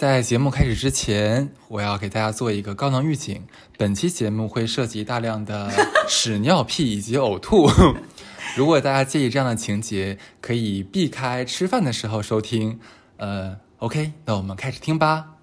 [0.00, 3.42] 在节目开始之前，我要给大家做一个高能预警：
[3.76, 5.70] 本期节目会涉及大量的
[6.08, 7.68] 屎尿屁以及呕吐。
[8.56, 12.80] 如果大家介意这样的情节，可以避开吃饭的时候收听。
[13.18, 15.34] 呃，OK，那我们开始听吧。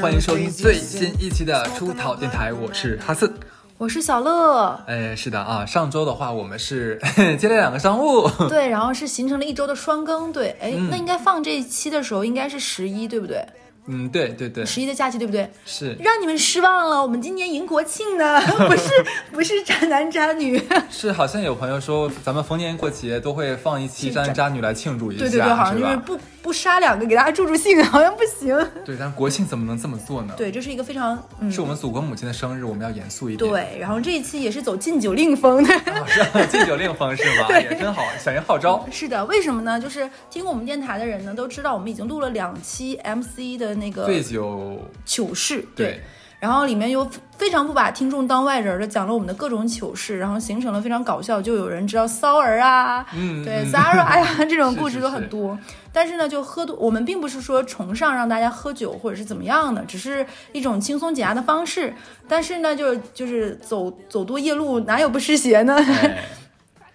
[0.00, 3.32] 欢迎收听最新一期的出逃电台，我是哈斯，
[3.78, 4.78] 我是小乐。
[4.86, 7.00] 哎，是的啊，上周的话我们是
[7.38, 13.42] 接了两个商务， 对，然后是形成了一周的双更，对，哎，那应该放这一期的时候应该是十一，对不对？
[13.88, 15.48] 嗯，对对对，十一的假期对不对？
[15.64, 15.96] 是。
[16.00, 18.90] 让你们失望了，我们今年迎国庆呢， 不是
[19.32, 20.60] 不是渣男渣女，
[20.90, 28.56] 是好像有朋友说咱们逢年过节都会放一期渣男渣女来庆祝一下，对对对，好像就是不不杀两个给大家助助兴，好像不行。
[28.86, 30.34] 对，但国庆怎么能这么做呢？
[30.36, 33.50] 对，这是一个非常，是我们祖国母亲的生日，我们要严肃一点。
[33.50, 35.74] 对，然后这一期也是走禁酒令风的，
[36.06, 37.48] 是禁酒令风是吧？
[37.58, 38.86] 也真好，响应号召。
[38.92, 39.80] 是的，为什么呢？
[39.80, 44.80] 就是听过我们电台的人呢都知道，我们已经录了两期 MC 的那个醉酒。
[45.04, 46.00] 糗事对，
[46.38, 55.58] 然后里面又非常不把听众当外人的讲了我们的各种糗事，然后形成了非常搞笑，就有人知道骚儿啊，嗯，对，Zara 呀 这种故事都是很多。
[55.92, 61.94] 但是呢，就喝多，我们并不是说崇尚让大家喝酒或者是怎么样的，只是一种轻松解压的方式。
[62.28, 65.74] 但是呢，就就是走走多夜路，哪有不湿鞋呢？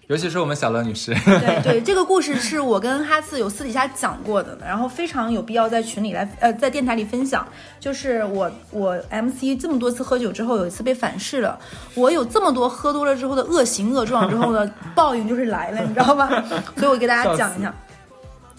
[0.08, 7.46] 尤其是我们小乐女士， 对对，这个故事是我跟哈次有私底下讲过的，然后非常有必要在群里来，呃，在电台里分享。
[7.80, 11.58] 就是我我 MC 这么多次喝酒之后，有一次被反噬了。
[11.94, 16.28] 我有这么多喝多了之后的恶行恶状之后的报应就是来了，你知道吧？
[16.76, 17.72] 所以我给大家讲一下，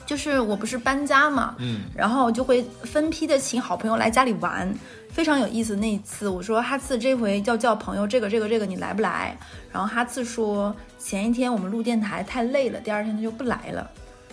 [0.06, 4.74] 就是我不是搬家嘛，嗯，然后就会分批的请好朋友来家里玩。
[5.12, 5.76] 非常有意思。
[5.76, 9.38] 那一次，我说哈次这回要叫朋友，这个这个这个你来不来？
[9.72, 13.88] 然后哈次说前一天我们录电台太累了，第二天他就不来了，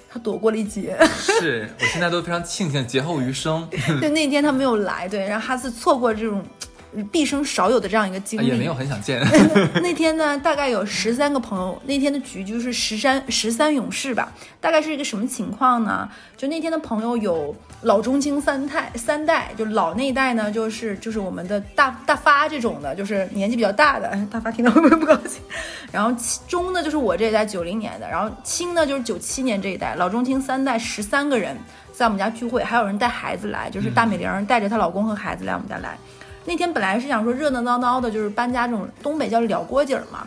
[0.09, 0.97] 他躲过了一劫。
[1.13, 3.69] 是我现在都非常庆幸劫后余生。
[4.01, 6.43] 对，那天他没有来，对，然后哈次错过这种。
[7.13, 9.21] 毕生少有的这样一个经历，也没有很想见。
[9.83, 11.81] 那天呢，大概有十三个朋友。
[11.85, 16.09] 那天的局就是十三十三勇士吧，大概是一个什么情况呢？
[16.37, 24.11] 就那天的朋友有老中青三代，三代就老那一代呢，就是就是我们的大大发这种的，就是年纪比较大的。
[24.31, 25.41] 大发听到会不会不高兴？
[25.93, 26.13] 然后
[26.49, 31.57] 中呢，就是我这一代九零年的，然后青呢就是九七年这一代，老中青三代十三个人
[31.93, 35.97] 在我们家聚会，还有人带孩子来，就是大美玲带着她老公和孩子来我们家来。
[36.51, 40.27] 那天本来是想说热热闹闹的，就是搬家这种东北叫了锅底儿嘛，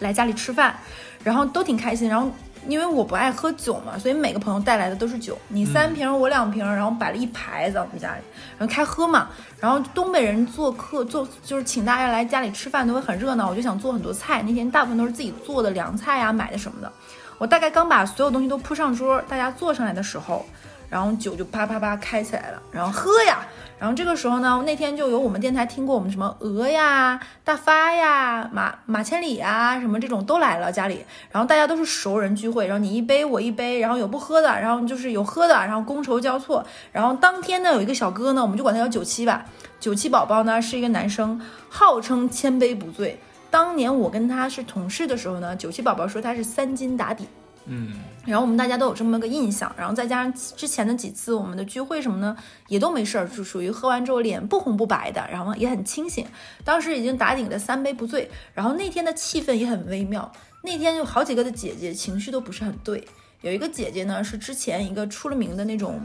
[0.00, 0.74] 来家里吃饭，
[1.22, 2.08] 然后都挺开心。
[2.08, 2.28] 然后
[2.66, 8.22] 因为我不爱喝酒嘛，所以每个朋友带来的都是酒，你三瓶我两瓶，然后摆了一排在我们家里，
[8.58, 9.28] 然后开喝嘛。
[9.60, 14.42] 然后东北人做客做就是请大家来家里吃饭都会很热闹，我就想做很多菜。
[14.42, 16.92] 那天大部分都是自己做的凉菜呀、买的什么的。
[17.38, 20.44] 我大概刚把所有东西都铺上桌，大家坐上来的时候，
[20.90, 23.46] 然后酒就啪啪啪开起来了，然后喝呀。
[23.78, 31.04] 然后这个时候呢，那天就有我们电台听过我们什么鹅呀、大发呀、马马千里呀，什么这种都来了家里。
[31.30, 36.64] 然后大家都是熟人聚会，然后你一杯我一杯，然后有不喝的，然后就是有喝的，然后觥筹交错。
[36.90, 39.44] 然后当天呢，有一个小哥呢，我们就管他叫九七吧。
[39.78, 41.38] 九七宝宝呢是一个男生，
[41.68, 43.20] 号称千杯不醉。
[43.50, 47.28] 当年我跟他是同事的时候呢，九七宝宝说他是三斤打底。
[47.68, 47.92] 嗯，
[48.24, 52.36] 然后我们大家都有这么个印象，然后再加上之前的几次我们的聚会什么呢，
[52.68, 56.24] 也都没事儿，就属于喝完之后脸不红不白的，然后也很清醒。
[56.64, 60.30] 当时已经打顶的三杯不醉，然后那天的气氛也很微妙。
[60.62, 63.04] 那天有好几个的姐姐情绪都不是很对，
[63.40, 66.00] 有一个姐姐呢是之前一个出了名的那种，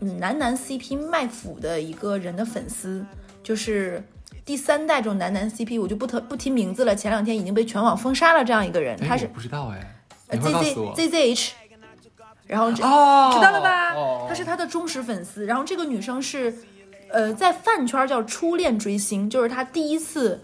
[0.00, 3.04] 嗯，男男 CP 卖腐的一个人的粉丝，
[3.42, 4.04] 就是
[4.44, 6.94] 第三代这种男男 CP，我就不特不提名字了。
[6.94, 9.92] 前两天已经被全网封杀了这样一个人，他是不知道哎。
[10.28, 11.52] Z Z Z Z H，
[12.46, 13.94] 然后这哦，知道了吧？
[14.28, 15.46] 他是他的忠实粉丝。
[15.46, 16.52] 然后这个女生是，
[17.10, 20.40] 呃，在饭圈叫初恋追星，就是她第一次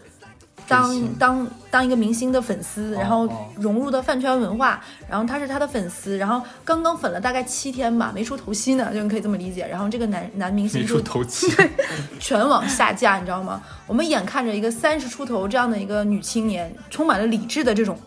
[0.68, 4.80] 当当当一个明星的粉丝，然后融入到饭圈文化。
[5.08, 9.66] 然后她是他的粉丝，然后刚刚粉了大概七天吧，没出头期呢，就你可以这么理解。
[9.66, 11.48] 然后这个男男明星没出头期，
[12.20, 13.60] 全网下架，你知道吗？
[13.88, 17.98] 我们眼看着一个三十出头这样的一个女青年，充满了理智的这种。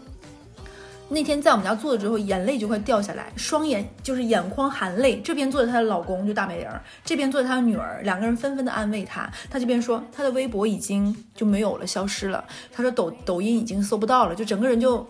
[1.08, 5.22] 那天在我们家坐了之后，眼泪就快掉下来，双眼就是眼眶含泪。
[5.22, 6.68] 这边坐着她的老公，就大美玲，
[7.04, 9.30] 这边坐着她的女儿，两个人纷纷的安慰她。
[9.50, 12.44] 她这边说，她的微博已经就没有了，消失了。
[12.72, 15.08] 她说抖抖音已经搜不到了，就整个人就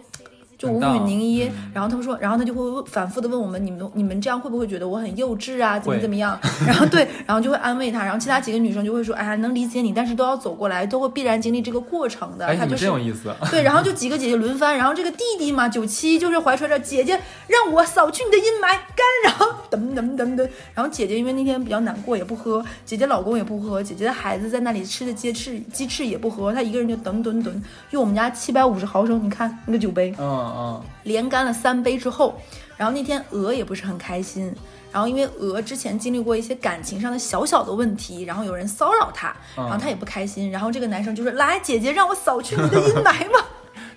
[0.58, 1.52] 就无语凝噎。
[1.74, 5.80] 然后他们说，然后他就会反复的问我们，你们你们这样会不会觉得我很幼稚啊？
[5.80, 6.40] 怎么怎么样？
[6.66, 8.04] 然后对，然后就会安慰他。
[8.04, 12.46] 然后其他几个女生就会说，哎呀，能理解你，但是都要走过来，都会必然经历这个过程的。
[12.48, 13.34] 哎，他就是真有意思。
[13.52, 27.52] 对，然后就几个姐姐轮番，然后这个弟弟嘛，九七就是怀揣着姐姐让我扫去你的阴霾，干，然后噔噔噔噔，然后姐姐因为那天比较难过也不喝，姐姐老公也不喝，姐姐的孩子在那里吃的鸡翅鸡翅也不喝，她一个人就噔噔噔
[27.92, 32.40] 用我们家七百五十毫升，你看那个酒杯，嗯嗯，连干了三杯之后，
[32.78, 34.54] 然后那天鹅也不是很开心，
[34.92, 43.45] 然后因为鹅之前经历过一些感情上的小小的问题，然后有人骚扰她，然后她也不开心，然后这个男生就说来姐姐让我扫去你的阴霾吧。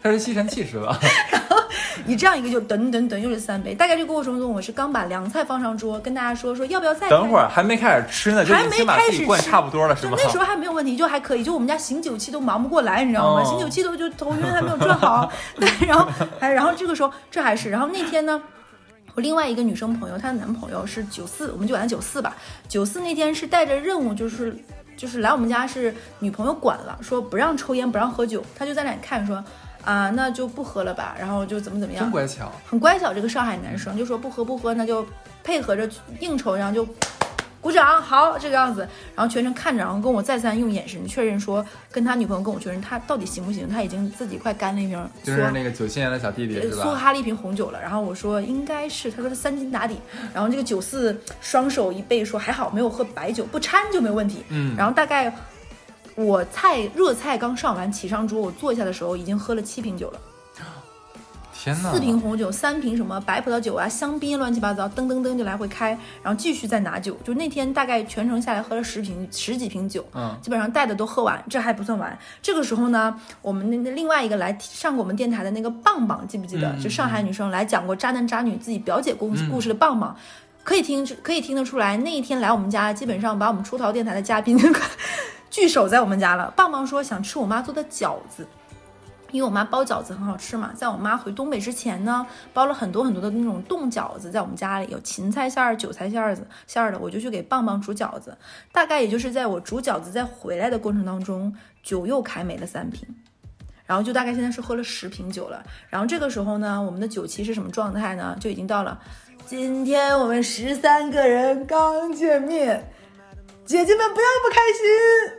[0.08, 0.98] 他是吸尘器是吧？
[1.30, 1.56] 然 后
[2.06, 10.16] 你这样一个就等等等又是三杯，大概这个过程中我是刚把凉菜放上桌，跟大家说说要不要再等会儿还没开始吃呢，还没开始灌差不多了是吧？
[10.16, 13.44] 那时候还没有问题，就还可以，就我们家醒酒器都忙不过来，你知道吗？
[13.44, 16.08] 醒酒器都就头晕还没有转好， 对，然后
[16.40, 18.40] 还然后这个时候这还是，然后那天呢，
[19.14, 22.34] 我另外一个女生朋友她的男朋友是九四，我们就管他九四吧，
[22.66, 24.56] 九四那天是带着任务就是
[24.96, 29.44] 就是来我们家是女朋友管了，说不让抽烟不让喝酒，他就在那里看说。
[29.84, 33.12] 啊，那就不喝了吧，然后就怎么怎么样，真乖巧，很乖巧。
[33.14, 35.06] 这个上海男生就说不喝不喝，那就
[35.42, 35.88] 配合着
[36.20, 36.86] 应酬，然后就
[37.60, 46.82] 鼓掌，好这个样子，然后全程看着，然后跟我再三用眼神确认说，跟他女朋友跟我确认他到底行不行，他已经自己快干了一瓶，就是那个九七年的小弟弟是吧？
[46.82, 49.96] 苏哈了一瓶红酒了，然后我说应该是，他说他三斤打底，
[50.34, 55.32] 然后这个九四双手一背说还好没有喝白酒，不掺就没问题，嗯，然后大概。
[56.18, 60.20] 我菜热菜刚上完，起上桌，我坐下的时候已经喝了七瓶酒了。
[61.52, 61.92] 天哪！
[61.92, 67.16] 四瓶红酒，三瓶什么白葡萄酒啊、香槟，乱七八糟，噔噔噔就来回开，然后继续再拿酒。
[67.22, 72.18] 就那天大概全程下来喝了十瓶十几瓶酒，嗯，基本上带的都喝完，这还不算完。
[72.42, 76.76] 这个时候呢，我们那那另外一个来上过我们电台的那个棒棒，记不记得？
[76.82, 80.16] 就上海女生来讲过渣男渣女自己表姐故故事的棒棒，
[80.64, 84.58] 可以听可以听得出来，那一天来我们家，基本上把我们出逃电台的嘉宾。
[85.50, 86.52] 聚首在我们家了。
[86.56, 88.46] 棒棒说想吃我妈做的饺子，
[89.30, 90.72] 因为我妈包饺子很好吃嘛。
[90.74, 98.36] 在我妈回东北之前呢，包了很多很多的那种冻饺子，在我们家里有芹菜馅儿、韭菜馅儿子馅儿的，我就去给棒棒煮饺子。
[98.72, 103.08] 大概也就是在我煮饺子再回来的过程当中，酒又开没了三瓶，
[103.86, 105.62] 然后就大概现在是喝了十瓶酒了。
[105.88, 108.36] 然后这个时候呢，我们的酒期是什么状态呢？
[108.38, 109.00] 就已经到了
[109.46, 112.92] 今天我们十三个人刚见面。
[113.64, 115.37] 姐姐们不要不开心，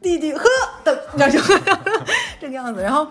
[0.00, 0.44] 弟弟喝
[0.84, 1.40] 的，那就
[2.40, 2.82] 这个样子。
[2.82, 3.06] 然后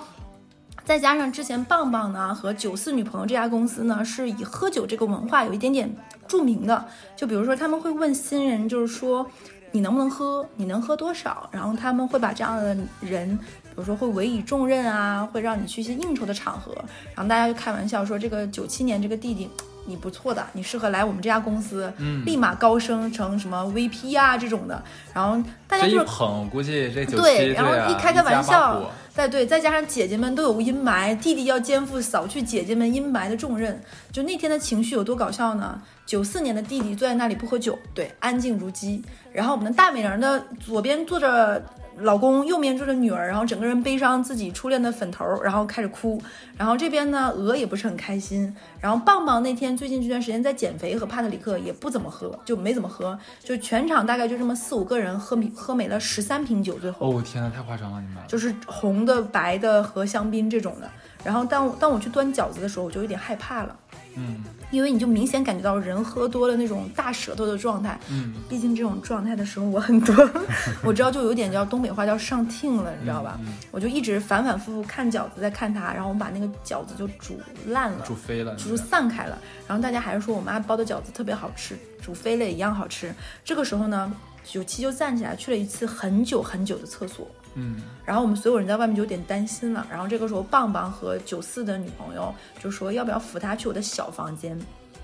[0.86, 5.94] 再加上之前棒棒呢和九四女朋友这家公司呢是以喝酒这个文化有一点点
[6.28, 6.86] 著名的。
[7.16, 9.30] 就比如说他们会问新人，就是说
[9.72, 11.50] 你能不能喝，你能喝多少？
[11.51, 16.74] 然后他们会把这样的人，比如说会委以重任啊，会让你去一些应酬的场合。
[17.13, 19.50] 然后大家就开玩笑说，这个九七年这个弟弟。
[19.88, 24.84] 你不错的，你适合来我们这家公司，嗯，立马高升成什么 VP 啊这种的。
[25.13, 33.81] 然后大家就是捧，估计这对，然后一开开玩笑，再对，再加上姐姐们都有阴霾，弟弟要肩负扫去姐姐们阴霾的重任。
[34.12, 35.81] 就那天的情绪有多搞笑呢？
[36.06, 39.04] 九四年的弟弟坐在那里不喝酒，对，安静如鸡。
[39.31, 41.63] 然后我们的大美人的左边坐着。
[41.99, 46.21] 老公右面坐着女儿，然后整个人背上自己初恋的粉头，然后开始哭。
[46.57, 48.55] 然后这边呢，鹅也不是很开心。
[48.79, 53.17] 然后棒棒那天最近这段时间在减肥，和帕特里克也不怎么喝，就没怎么喝。
[53.44, 57.07] 就全场大概就这么四五个人喝喝没了十三瓶酒，最后。
[57.07, 58.17] 哦我天呐，太夸张了你们！
[58.27, 60.89] 就是红的、白的和香槟这种的。
[61.24, 63.75] 然后当当我去端饺子的时候，我就有点害怕了。
[64.15, 64.43] 嗯。
[64.69, 70.29] 因为你就明显感觉到人喝多了那种大舌头的状态，嗯，毕竟这种状态的时候我很多，
[70.83, 73.39] 我知道就有点叫东北话叫上听了，你知道吧？
[73.71, 83.13] 我就一直反反复复看饺子，在看它，然后我们把那个饺子就煮烂了，煮飞了，煮散开了，然后大家还是说我妈包的饺子特别好吃，煮飞了也一样好吃。
[83.45, 84.12] 这个时候呢，
[84.43, 87.27] 九七就站起来去了一次很久很久的厕所。
[87.59, 89.85] 嗯，然后我们所有人在外面就有点担心了。
[89.89, 94.57] 然后这个时候，棒棒和九四的女朋友就说要不要扶他去我的小房间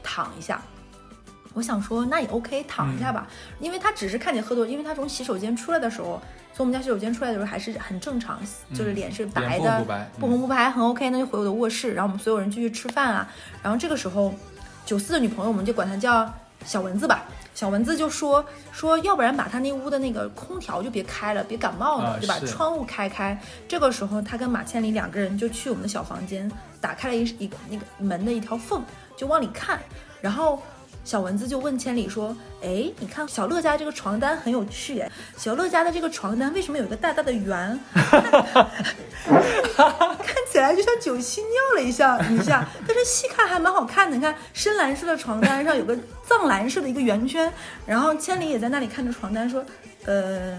[0.03, 0.62] 躺一下。
[1.55, 3.27] 我想说那也 OK，躺一下吧，
[3.60, 6.22] 因为他只是看你喝多，因为他从洗手间出来的时候，
[6.53, 8.39] 从我们家洗手间出来的时候还是很正常，
[8.74, 11.10] 就是脸是白的，不红不白，很 OK。
[11.10, 13.27] 那就回我的卧室，然后我们所有人继续吃饭啊。
[13.62, 14.33] 然后这个时候，
[14.86, 16.31] 九四的女朋友我们就管她叫
[16.65, 17.25] 小蚊子吧。
[17.55, 23.39] 小蚊子就说说，要不然把他那屋的那个空调就别开了，别感冒了，就把窗户开开。
[23.67, 26.51] 这个时候，他跟马千里两个人就去我们的小房间，
[26.82, 28.84] 打开了一一那个门的一条缝，
[29.15, 29.79] 就往里看。
[30.20, 30.62] 然后
[31.03, 37.77] 小蚊子就问千里说：“哎，你看小乐家这个床单很有趣哎，小乐家的这个床单为什么有一个大大的圆？
[39.25, 44.15] 看起来就像九七尿了一下一下，但是细看还蛮好看的。
[44.15, 47.51] 你看深蓝色的床单上有个藏蓝色的一个圆圈，
[47.86, 49.63] 然后千里也在那里看着床单说：
[50.05, 50.57] 呃，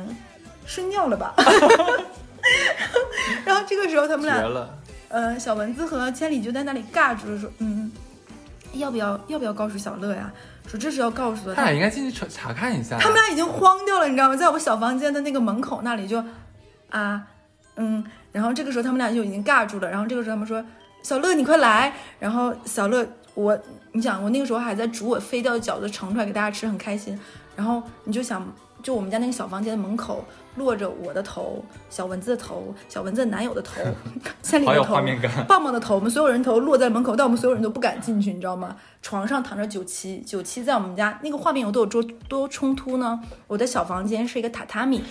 [0.66, 1.34] 是尿了吧？
[3.46, 4.68] 然后这个时候他们俩，
[5.08, 7.90] 呃，小蚊子和千里就在那里尬住了说：嗯。”
[8.78, 10.33] 要不要要不要告诉小乐呀？
[10.66, 12.99] 说这是要告诉他俩应该进去查查看一下。
[12.99, 14.37] 他们俩已经慌掉了，你知道吗？
[14.37, 16.25] 在我小房间的那个门口那里就，
[16.88, 17.23] 啊，
[17.76, 18.02] 嗯，
[18.33, 19.90] 然后这个时候他们俩就已经尬住了。
[19.90, 20.64] 然后这个时候他们说
[21.04, 23.59] ：“小乐，你快来！”然后小乐，我，
[23.93, 27.19] 你想，我那个时候还在煮我飞掉的饺子盛出来给大家吃，很开心。
[27.54, 28.50] 然后你就想，
[28.85, 30.25] 就我们家那个小房间的门口。
[30.57, 33.81] 落着我的头，小蚊子的头，小蚊子男友的头，
[34.41, 34.95] 三里的头，
[35.49, 38.76] 棒棒的头，我们所有人头落在门口，但我们所有人都不敢进去，你知道吗？
[39.03, 43.21] 床上躺着九七，九七在我们家那个画面有多有多多冲突呢？
[43.49, 45.03] 我的小房间是一个榻榻米，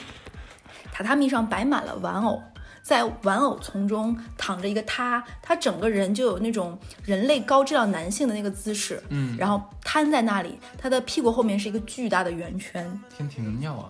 [0.95, 2.41] 榻榻米上摆满了玩偶。
[2.83, 12.85] 在玩偶丛中躺着一个他，他整个人就有那种人类高质量男性的那个姿势，嗯，然后瘫在那里，他的屁股后面是一个巨大的圆圈，
[13.15, 13.89] 天庭的尿啊！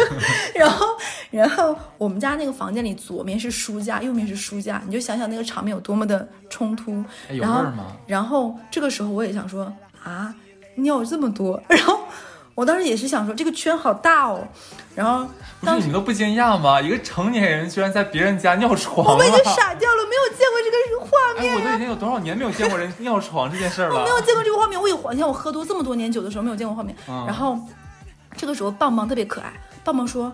[0.56, 0.86] 然后，
[1.30, 6.92] 然后我们家那个房间里，左面是书架，右面是书架，你就想想那个场面有多么的冲突。
[7.28, 7.94] 有味儿吗？
[8.06, 9.70] 然后这个时候我也想说
[10.02, 10.34] 啊，
[10.76, 12.00] 尿这么多， 然后。
[12.56, 14.46] 我当时也是想说，这个圈好大哦，
[15.00, 15.26] 然后
[15.60, 16.78] 不是你们都不惊讶吗？
[16.80, 21.54] 一个成年人居然在别人家尿床我们已经傻掉了，没有见过这个画面。
[21.54, 23.94] 我都已经有多少年没有见过人尿床这件事了？
[23.94, 26.94] 我没有见过这个画面，我有，你看我喝多这么多年酒的时候没有见过画面。
[27.06, 27.58] 然后
[28.36, 29.52] 这个时候棒棒特别可爱，
[29.82, 30.30] 棒棒说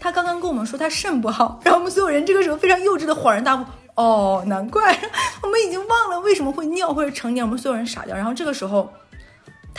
[0.00, 4.98] 他刚刚跟我们说他肾不好，然后我们所有人这个时候非常幼稚的恍然大悟，哦，难怪
[5.42, 8.16] 我们已经忘了为什么会尿或者成年，我们所有人傻掉。
[8.16, 8.90] 然后这个时候。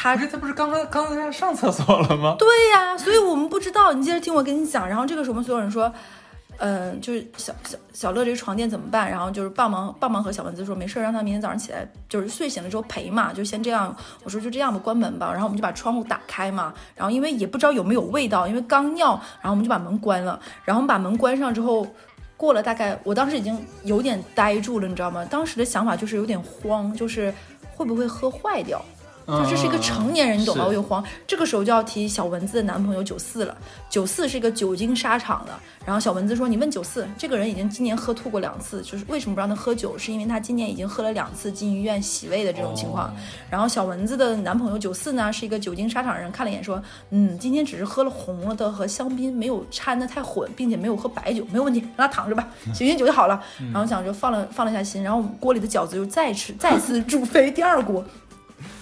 [0.02, 2.38] 他不是他不是刚刚刚刚上厕所了吗？
[2.40, 3.92] 对呀，所以我们不知道。
[3.92, 4.88] 你接着听我跟你讲。
[4.88, 5.92] 然后这个时候我们所有人说，
[6.58, 9.12] 嗯，就是小小小乐这个床垫怎么办？
[9.12, 13.94] 然后就是棒棒棒棒和小蚊子说没事，让他明天早上起来就是睡醒了之后陪嘛，就先这样。
[14.24, 15.30] 我说就这样吧，关门吧。
[15.34, 16.74] 然后我们就把窗户打开嘛。
[16.96, 20.40] 然后因为也不知道有没有味道，因为刚尿，然后我们就把门关了。
[20.64, 21.86] 然后我们把门关上之后，
[22.38, 25.26] 过了大概我当时已经有点呆住了，你知道吗？
[25.26, 27.34] 当时的想法就是有点慌，就是
[27.76, 28.82] 会不会喝坏掉。
[29.30, 30.66] 就这是一个成年人，你懂吗？
[30.68, 31.04] 我又慌。
[31.28, 33.56] 这个时候就要提小蚊子的男朋友九四了。
[33.90, 35.54] 九四是一个久经沙场的。
[35.86, 39.98] 然后小蚊子说：“你问九四，这个人已经今年喝吐过两次，就是为什么不让他喝酒？
[39.98, 43.12] 是因为他今年已经喝了两次进医院洗胃的这种情况。”
[43.50, 53.42] 然后小蚊子的男朋友九四呢，是一个久经沙场的人，看了一眼说：“嗯，今天只是喝了红了的和香槟，没有掺的太混，并且没有喝白酒，没有问题，让他躺着吧， 醒醒酒就好了。”
[53.74, 58.04] 然后想着放了放了下心，然后锅里的饺子又再吃再次 煮飞第二锅。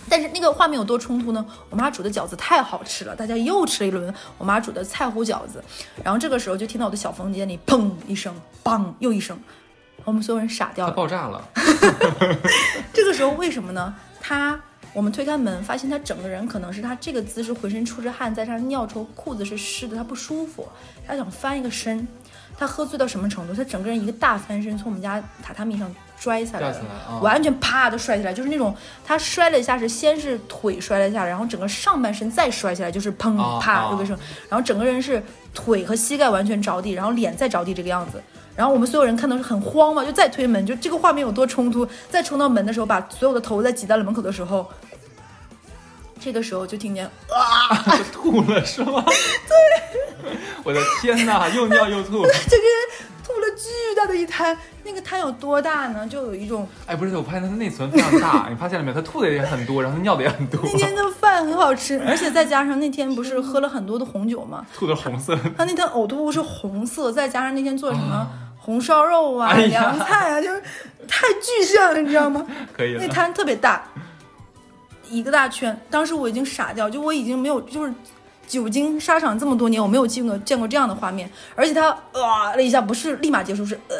[0.09, 1.45] 但是那个画面有多冲突呢？
[1.69, 5.63] 我妈煮的饺子太好吃了，大家又吃了一轮我妈煮的菜糊饺子。
[6.03, 8.33] 然后这个时候就听到我的小房间里砰一声，
[8.63, 9.37] 梆又一声，
[10.03, 11.47] 我们所有人傻掉了，爆炸了。
[12.93, 13.93] 这个时候为什么呢？
[14.21, 14.59] 他
[14.93, 20.67] 我们推开门，发现他整个人可能是他这个姿势，浑身出着汗，在上尿臭，裤子是湿的，他不舒服，
[21.05, 22.07] 他想翻一个身。
[22.59, 23.53] 他喝醉到什么程度？
[23.53, 25.93] 他整个人一个大翻身，从我们家榻榻米上。
[26.19, 26.73] 摔下来，
[27.21, 34.17] 完全啪的摔下来，就是那种他摔了一下是先是腿摔了一下，然后整个上半身再摔下来，就是砰啪这个声，
[34.49, 38.21] 然后整个人是腿和膝盖完全着地，然后脸再着地这个样子，
[38.55, 44.67] 然后我们所有人看到是很慌嘛，就再推门，就这个画面有多冲突，再冲到门的时候，把所有的头再挤在了门口的时候，
[46.19, 47.77] 这个时候就听见啊，
[48.11, 49.05] 吐了是吗？
[49.05, 50.31] 对，
[50.65, 52.63] 我的天哪，又尿又吐， 这个
[53.57, 56.07] 巨大的一滩，那个滩有多大呢？
[56.07, 58.95] 就有一种，哎，不是，我发现它的内存非常大，你发现了没有？
[58.95, 60.59] 它吐的也很多，然后他尿的也很多。
[60.63, 64.65] 那天的饭很好吃，而且再加上那天不是喝了很多的红酒吗？
[64.75, 65.35] 吐的红色。
[65.57, 70.61] 他那天呕吐物是红色，再加上那天做什么红烧肉啊、凉菜啊，就是
[71.07, 72.45] 太具象了，你知道吗？
[72.75, 72.95] 可以。
[72.99, 73.83] 那滩特别大，
[75.09, 75.77] 一个大圈。
[75.89, 77.93] 当时我已经傻掉，就我已经没有就是。
[78.47, 83.95] 久经沙场这么多年，我没有见过见过这样的画面，而且他啊了一下，不是立马结束，是呃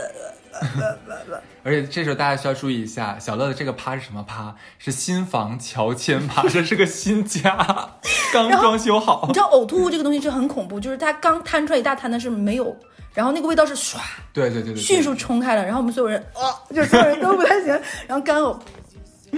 [0.53, 1.41] 呃呃呃呃。
[1.63, 4.55] 而且这时候大家需要注意一下，小乐的这个趴是什么趴？
[4.79, 7.57] 是新房乔迁趴，这是个新家，
[8.31, 9.25] 刚装修好。
[9.27, 12.73] 你知道呕吐物这个东西是很恐怖，就是它刚摊出来一大滩的是没有，
[13.13, 13.97] 然后那个味道是唰，
[14.31, 17.67] 对对对对，迅速冲开了，然后我们所有人啊，就所有人都不太行，
[18.07, 18.57] 然后干呕。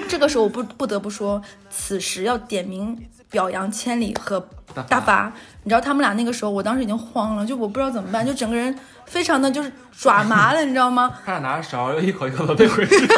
[0.07, 2.97] 这个时候我不不得不说，此时要点名
[3.29, 4.47] 表扬千里和。
[4.87, 11.11] 大发，你知道他们俩那个时候，我当时已经慌了，就我不知道怎么办，就整个人非常的就是爪麻了，你知道吗？
[11.25, 12.95] 他俩拿着勺又，一口一口的喂回去。
[12.99, 13.17] 就应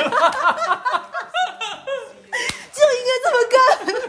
[3.05, 3.59] 该这么干，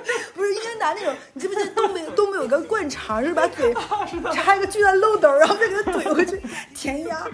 [0.34, 3.74] 不是应该拿那种，你记不记得东北东北有个灌肠，是把嘴
[4.32, 6.40] 插一个巨大漏斗，然后再给它怼回去
[6.72, 7.26] 填鸭。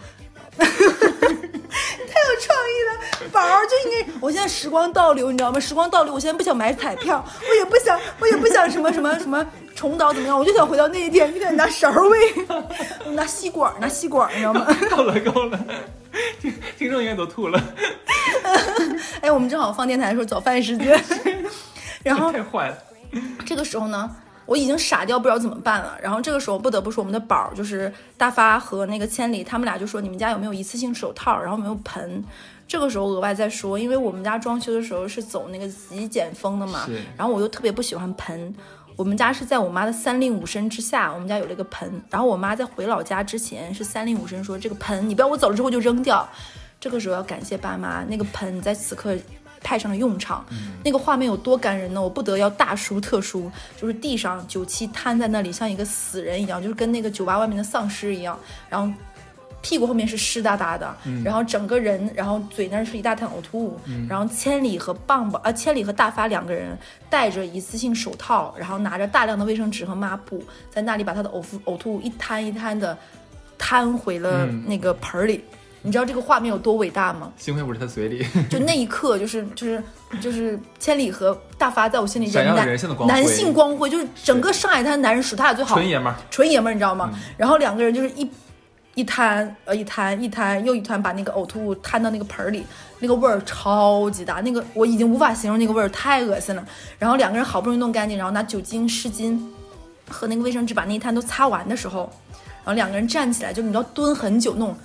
[2.08, 4.12] 太有创意了，宝儿就应该。
[4.20, 5.60] 我现在时光倒流，你知道吗？
[5.60, 12.34] 时光倒流，我现在不想买彩票，我也不想，我也不想什么什么什么重蹈怎么样，我就想回到那一天，就想拿勺喂，
[13.14, 14.66] 拿吸管，拿吸管，你知道吗？
[14.90, 15.58] 够了够了，
[16.40, 17.62] 听听众应该都吐了。
[19.20, 21.02] 哎，我们正好放电台的时候早饭时间，
[22.02, 22.78] 然后太坏了。
[23.46, 24.10] 这个时候呢？
[24.48, 25.98] 我已经傻掉，不知道怎么办了。
[26.02, 31.38] 然后这个时候不得不说，我们的宝儿就是大发和那个千里，他们俩就说：“你们家有没有一次性手套？
[31.38, 32.24] 然后没有盆？”
[32.66, 36.88] 这个时候额外再说，因为我们家装修的时候是走那个极简风的嘛。
[37.14, 38.54] 然后我又特别不喜欢盆。
[38.96, 42.02] 我们家是在我妈的三令五申之下，我们家有了一个盆。
[42.08, 46.26] 然后我妈在回老家之前是三令五申说：“这个盆你不要我走了之后就扔掉。”
[46.80, 49.14] 这个时候要感谢爸妈，那个盆在此刻。
[49.62, 50.44] 派上了用场，
[50.84, 52.00] 那个画面有多感人呢？
[52.00, 58.38] 我不得要大书特书，就是地上酒七瘫在那里，像一个死人一样，就是跟那个酒吧外面的丧尸一样。
[58.68, 58.92] 然后
[59.60, 63.80] 屁股后面是湿哒哒的，然后整个人，然后嘴那是一大滩呕吐物。
[64.08, 66.78] 然后千里和棒棒啊，千里和大发两个人
[67.10, 72.96] 戴着一次性手套，然后拿着大量的卫生纸和抹布，在那里把他的呕吐呕吐物一滩一滩的
[73.58, 75.44] 摊回了那个盆里。
[75.82, 77.32] 你知道这个画面有多伟大吗？
[77.36, 78.26] 幸亏不是他嘴里。
[78.50, 79.82] 就那一刻，就是就是
[80.20, 87.10] 就是千里和大发在我心里闪耀男人性的光辉，男性光辉，就是整个上海滩男人数他俩最好，纯爷们儿，纯爷们儿，你知道吗？
[87.36, 88.28] 然后两个人就是一
[88.94, 92.66] 一摊呃一摊一摊又一摊，把那个呕吐物摊到那个盆儿里，
[92.98, 96.66] 那个味儿超级大，那个我已经无法形容那个味儿，太恶心了。
[96.98, 99.40] 然后两个人好不容易弄干净，然后拿酒精湿巾
[100.10, 102.10] 和那个卫生纸把那一摊都擦完的时候，
[102.64, 104.76] 然后两个人站起来，就你知道蹲很久弄。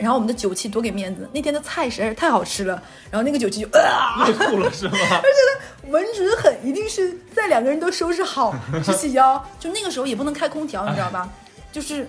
[0.00, 4.92] 然后我们的酒气多给面子，那天的菜实在是太好吃了，然后那个酒气就 啊，吐了是吗？
[4.98, 11.28] 而且闻准很，一定是在两个人都收拾好 直起腰，就那个时候也不能开空调，你知道吧？
[11.72, 12.06] 就是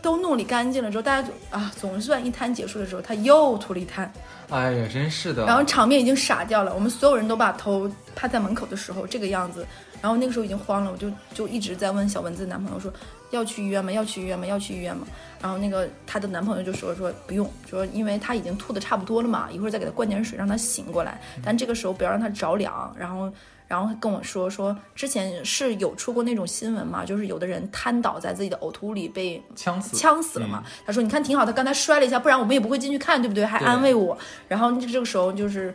[0.00, 4.12] 都弄理干净了之后，大家就啊，总算一摊结束的时候，他又吐了一摊。
[4.50, 5.46] 哎呀，真是的。
[5.46, 9.66] 然后场面已经傻掉了，我们所有人都把头趴在门口的时候，这个样子。
[10.00, 12.92] 然后那个时候已经慌了，我就就一直在问小蚊子男朋友说，
[13.32, 13.90] 要去医院吗？
[13.90, 14.46] 要去医院吗？
[14.46, 15.06] 要去医院吗？
[15.40, 22.94] 然后那个她的男朋友就说说不用，说因为她已经吐的差不多了嘛，一会儿再给她灌点水让她醒过来，但这个时候不要让她着凉。
[22.96, 23.32] 然后
[23.66, 30.62] 然后跟我说说之前是有出过那种新闻嘛，就是有的人瘫倒在自己的呕吐物里被呛死呛死了嘛。
[30.86, 33.44] 他说你看挺好，他刚才摔了一下，不然我们也不会进去看，对不对？
[33.44, 34.16] 还安慰我。
[34.46, 35.74] 然后这个时候就是。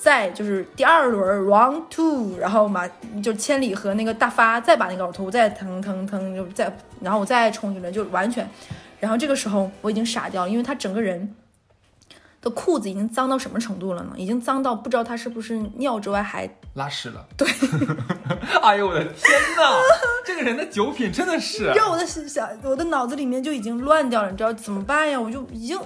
[0.00, 2.88] 再就是第二轮 round two，然后嘛，
[3.20, 8.48] 就千里和那个大发再把那个呕吐再腾腾腾就再，然后我再冲一轮就完全，
[9.00, 11.34] 然后这个时候我已经傻掉了，因为他整个人
[12.40, 14.12] 的裤子已经脏到什么程度了呢？
[14.16, 17.26] 已经脏到不知道他是不是尿之外还拉屎了。
[17.36, 17.48] 对，
[18.62, 19.14] 哎呦我的天
[19.56, 19.76] 哪，
[20.24, 25.20] 这个人的酒品真的是， 让我的想我的脑子里面就已经乱掉了，你知道怎么办呀？
[25.20, 25.76] 我就已经。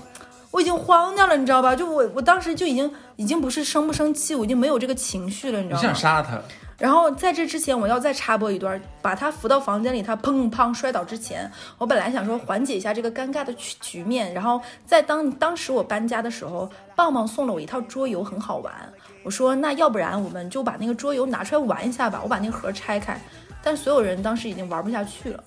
[0.53, 1.75] 我已经慌掉了，你知道吧？
[1.75, 5.83] 就我，我当时就已经，已经不是生不生气，我已经没有这个情绪了，你知道吗？
[5.83, 6.41] 想杀他。
[6.79, 14.35] 然后在这之前，我要再插播一段，把他扶到房间里，他砰砰摔倒之前，我本来想说缓解一下这个尴尬的局局面。
[14.35, 18.75] 然后在当当时我搬家的时候，棒棒送了我一套桌游，很好玩。
[19.23, 22.21] 我说那要不然我们就把那个桌游拿出来玩一下吧。
[22.23, 23.21] 我把那个盒拆开，
[23.63, 25.45] 但所有人当时已经玩不下去了。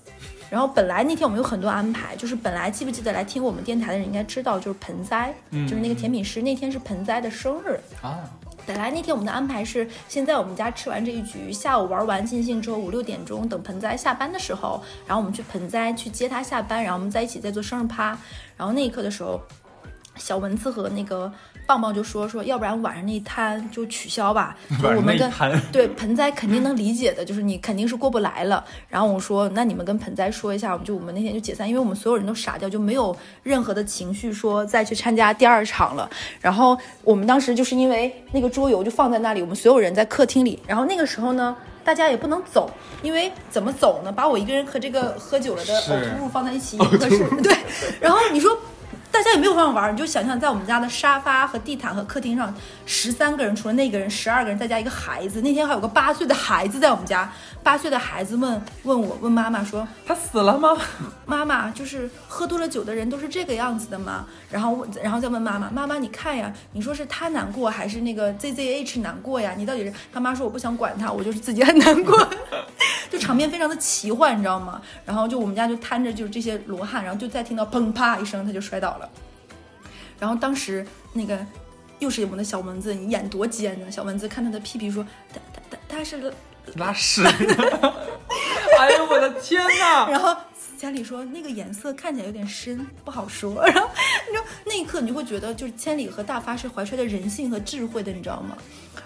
[0.50, 8.20] 然后本来那天我们有很多安排，就是本来记不记得来听我们电台的人应该知道，就是盆栽，就是那个甜品师那天是盆栽的生日啊。
[8.66, 18.18] 本来那天我们的安排是先在我们家吃完这一局，下午玩完尽兴之后五六点钟等盆栽下班的时候，然后我们去盆栽去接他下班，然后我们在一起再做生日趴。
[18.58, 19.40] 然后那一刻的时候，
[20.16, 21.32] 小蚊子和那个。
[21.66, 24.56] 棒棒就说说，要不然晚上那一摊就取消吧。
[24.82, 25.32] 就我们跟
[25.72, 28.64] 对盆栽肯定能理解的，就是你肯定是过不来了。
[28.88, 36.10] 然后我说，那你们跟盆栽说一下，我们就我们那天就解散，因为我们所有人都傻掉，就没有任何的情绪说再去参加第二场了。
[36.40, 40.62] 然后我们当时就是因为那个桌游就放在那里，我们所有人在客厅里。
[40.68, 42.70] 然后那个时候呢，大家也不能走，
[43.02, 44.12] 因为怎么走呢？
[44.12, 47.28] 把我一个人和这个喝酒了的呕吐物放在一起合适。
[47.42, 47.56] 对，
[48.00, 48.56] 然后你说。
[49.16, 52.54] 大家也没有办法玩，你就想象在我们家的沙发和地毯和客厅上，
[52.86, 55.40] 十三个人，除了那个人，十二个人，再加一个孩子。
[55.40, 57.32] 那天还有个八岁的孩子在我们家，
[57.64, 60.76] 八岁的孩子问问我问妈妈说：“他死了吗？”
[61.26, 64.26] 妈妈就是喝多了酒的人都是这个样子的吗？
[64.52, 69.54] 然后问，然后再问妈妈：“妈妈，你看呀，你说是他难过还是那个 ZZH 难过呀？
[69.56, 72.14] 你到底是？”他妈说：“我不想管他，我就是自己很难过。
[73.10, 74.82] ”就场面非常的奇幻，你知道吗？
[75.06, 79.05] 然后就我们家就摊着就是这些罗汉，然后就再听到砰啪一声，他就摔倒了。
[80.20, 81.38] 然后当时那个
[82.00, 83.90] 又是我们的小蚊子，你眼多尖呢？
[83.92, 86.34] 小蚊子看他的屁屁说：“他他他他是
[86.76, 87.24] 拉屎。
[88.78, 90.10] 哎呦我的天哪！
[90.10, 90.36] 然后
[90.78, 93.66] 千里说那个颜色看起来有点深，不好说。
[93.68, 93.90] 然后
[94.28, 98.58] 你知道那一刻你就会觉得，就是千里和大发是怀揣着人性和智慧的，你知道吗？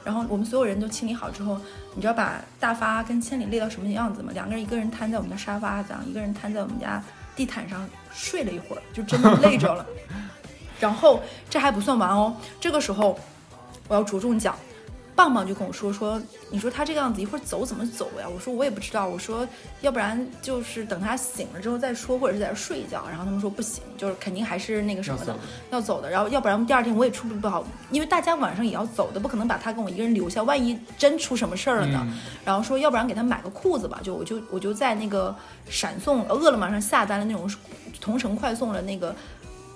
[0.04, 1.60] 然后我们所有人都清理好之后，
[1.94, 4.32] 你知道把大发跟千里累到什么样子吗？
[4.34, 7.04] 两个人一个人瘫在我们的沙发上，一个人瘫在我们家
[7.36, 9.86] 地毯上睡了一会儿，就真的累着了。
[10.80, 13.18] 然后这还不算完哦，这个时候
[13.88, 14.56] 我要着重讲。
[15.16, 18.26] 棒棒就跟我说说，你说他这个样子一会儿走怎么走呀？
[18.34, 19.46] 我说我也不知道，我说
[19.82, 23.04] 要不然就是等他醒了之后再说，或者是在这睡一觉。
[23.10, 25.36] 然后他们说不行，就是肯定还是那个什么的
[25.72, 26.10] 要走的。
[26.10, 32.08] 然后要不然第二天我也处理不好，因为大家晚上也要走的，不可能把他跟我一个人留下，万一真出什么事儿了呢？
[32.46, 35.36] 然后说要不然给他买个裤子吧，就我就我就在那个
[35.68, 37.52] 闪送饿了么上下单的那种
[38.00, 39.14] 同城快送的那个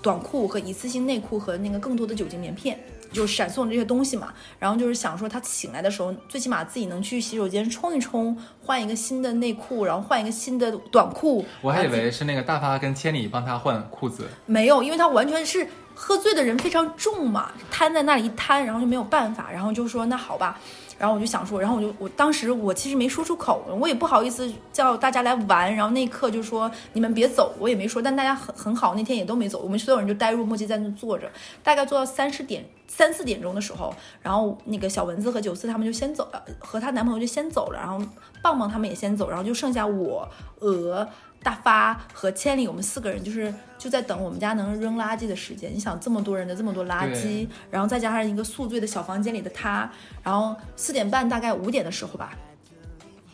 [0.04, 2.78] 短裤和一次性内裤和那个更多的酒精棉片。
[3.14, 11.46] 就闪送这些东西嘛，然后就是想说他醒来的时候，最起码自己能去洗手间冲一冲，换一个新的内裤，然后换一个新的短裤。
[11.62, 20.60] 我还以为是那个大发跟千里帮他换裤子，没有，因为他完全是喝醉的人非常重嘛，瘫在那里一瘫，然后就没有办法，然后就说那好吧。
[20.98, 25.76] 然后我就想说，然后我就我当时我其实没说出口，我也不好意思叫大家来玩。
[25.76, 28.02] 然后那一刻就说你们别走，我也没说。
[28.02, 31.30] 但大家很很好，那天也都没走，我们所有人就呆若木鸡在那坐着。
[31.64, 37.80] 大概坐到三四点三四点钟的时候，然后那个小蚊子和九四他们就先走了，和她男朋友就先走了。
[37.80, 38.06] 然后
[38.42, 40.28] 棒棒他们也先走，然后就剩下我
[40.60, 41.08] 鹅。
[41.44, 45.72] 大发和千里，我们四个人就是就在等我们家能扔垃圾的时间。
[45.74, 49.90] 你想这么多人的这么多垃圾，然后再加上一个宿醉的小房间里的他，
[50.24, 52.32] 然后四点半大概五点的时候吧，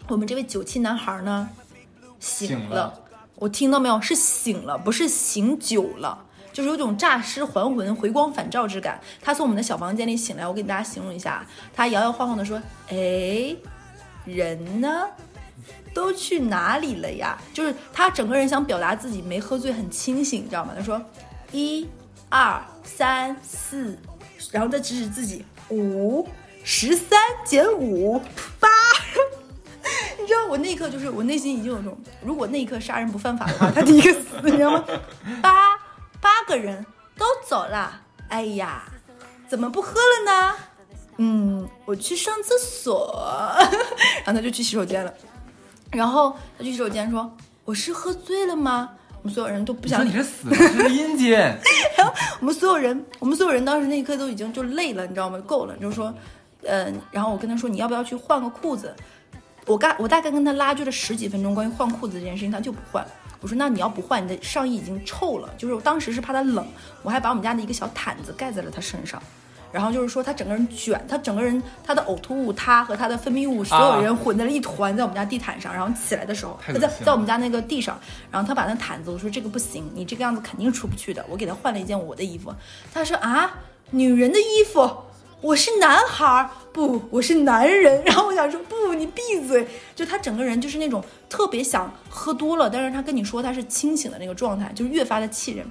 [0.07, 1.47] 我们这位九七男孩呢
[2.19, 3.01] 醒了。
[3.35, 4.01] 我听到没有？
[4.01, 8.99] 是醒了，不是醒酒了，就是有种诈尸还魂、回光返照之感。
[9.21, 13.55] 他从我们的小房间里醒来，我给大家形容一下，他摇摇晃晃的说：“哎，
[14.25, 15.05] 人呢？”
[15.99, 17.38] 都去哪里了呀？
[17.53, 20.71] 就是他整个人想表达自己没喝醉，很清醒，你知道吗？
[20.73, 20.99] 他说，
[21.51, 21.85] 一、
[22.29, 23.99] 二、三、四，
[24.49, 26.25] 然后再指指自己，五、
[26.63, 28.17] 十三减五
[28.62, 28.69] 八。
[30.21, 34.85] 你知道我那一刻就是我内心已经有种，如果那一刻杀人不犯法的话，他第一个死，你知道吗？
[35.43, 35.77] 八
[36.21, 36.85] 八个人
[37.17, 38.83] 都走了，哎呀，
[39.49, 40.55] 怎么不喝了呢？
[41.17, 43.13] 嗯，我去上厕所，
[44.23, 45.13] 然后他就去洗手间了。
[45.91, 47.32] 然后他去洗手间说
[47.65, 50.06] ：“我是喝醉了吗？”我们所有人都不想。
[50.06, 51.39] 你是死了，是阴间。
[51.97, 55.38] 然后我们所有人，我们所有人当时那一刻都已经就累了，你知道吗？
[55.39, 56.13] 够了，就是说，
[56.63, 58.95] 嗯，然后我跟他说：“你要不要去换个裤子？”
[59.67, 63.06] 我大我大概跟他拉锯了十几分钟关于换裤子这件事情，他就不换。
[63.41, 66.65] 我说：“那你要不换，你的上衣已经臭了。”就是我当时是怕他冷，
[67.04, 69.21] 我还把我们家的一个小毯子盖在了他身上。
[69.71, 75.73] 然后就是说，他整个人卷，他整个人，他的呕吐物，他和他的分泌物，所有人混在了一团，在我们家地毯上。
[75.73, 77.99] 然后起来的时候，他在在我们家那个地上，
[78.32, 81.23] 然后他把那毯子，我说这个不行，你这个样子肯定出不去的。
[81.29, 82.53] 我给他换了一件我的衣服，
[82.93, 83.60] 他说啊，
[83.91, 84.89] 女人的衣服，
[85.41, 88.03] 我是男孩，不，我是男人。
[88.03, 89.67] 然后 我想说，不，你闭嘴。
[89.95, 95.65] 就他整个人就是那种特别想喝多了，但是他跟你说他是清醒的那个状态，就是越发的气人。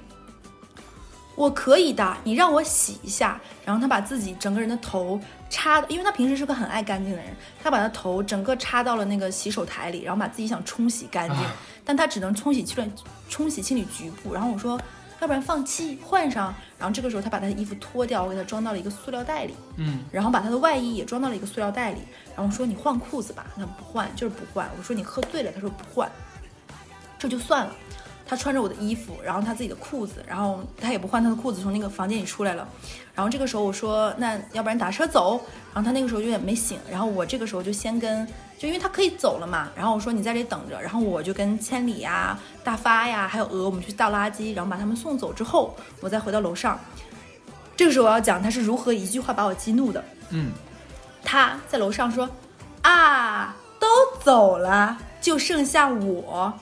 [1.39, 3.39] 我可以的，你让我洗一下。
[3.63, 5.17] 然后他把自己整个人的头
[5.49, 11.37] 插，因为他平时是个很爱干净的人，他把他头整个插到了那个洗手台里，然后把自己想冲洗干净，
[11.85, 12.91] 但他只能冲洗清理
[13.29, 14.33] 冲洗清理局部。
[14.33, 14.77] 然后我说，
[15.21, 16.53] 要不然放弃换上。
[16.77, 21.99] 然后这个时候他把他的衣服脱掉，我给他装到了一个塑料袋里，嗯，然后把他的外衣也装到了一个塑料袋里。
[22.35, 24.69] 然后说你换裤子吧，他不换，就是不换。
[24.77, 26.11] 我说你喝醉了，他说不换，
[27.17, 27.73] 这就算了。
[28.29, 32.67] 他穿着我的衣服，然后他自己的裤子，然后他也不换他的裤子，从那个房间里出来了。
[33.15, 35.41] 然后这个时候我说，那要不然打车走。
[35.73, 36.77] 然后他那个时候有点没醒。
[36.91, 38.27] 然后我这个时候就先跟，
[38.59, 39.69] 就因为他可以走了嘛。
[39.75, 40.79] 然后我说你在这里等着。
[40.79, 46.79] 然后我就跟千里呀、大发呀，还有鹅，我们去倒垃圾，然后把他们送走之后，我再回到楼上。
[47.75, 50.03] 这个时候我要讲他是如何一句话把我激怒的。
[50.29, 50.51] 嗯，
[51.23, 52.29] 他在楼上说，
[52.83, 53.87] 啊，都
[54.23, 56.53] 走了，就剩下我，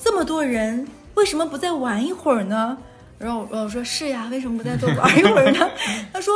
[0.00, 0.86] 这么多人。
[1.20, 2.78] 为什么不再玩一会儿呢？
[3.18, 5.70] 然后我说是呀，为什么不再多玩一会儿呢？
[6.14, 6.34] 他说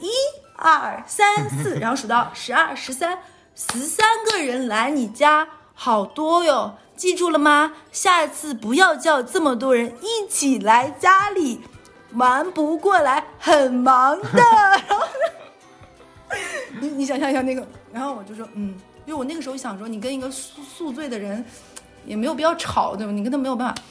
[0.00, 0.10] 一
[0.56, 3.20] 二三四， 然后数到十二十三，
[3.54, 7.74] 十三个人来你家，好多哟，记住了吗？
[7.92, 11.60] 下次不要叫这么多人一起来家里，
[12.14, 14.42] 玩不过来，很忙的。
[14.42, 15.06] 然 后
[16.80, 18.74] 你你想象一下那个，然后我就说嗯，
[19.06, 21.44] 因为我那个时候想说，你跟一个宿宿醉的人
[22.04, 23.12] 也没有必要吵，对吧？
[23.12, 23.82] 你跟他没有办法。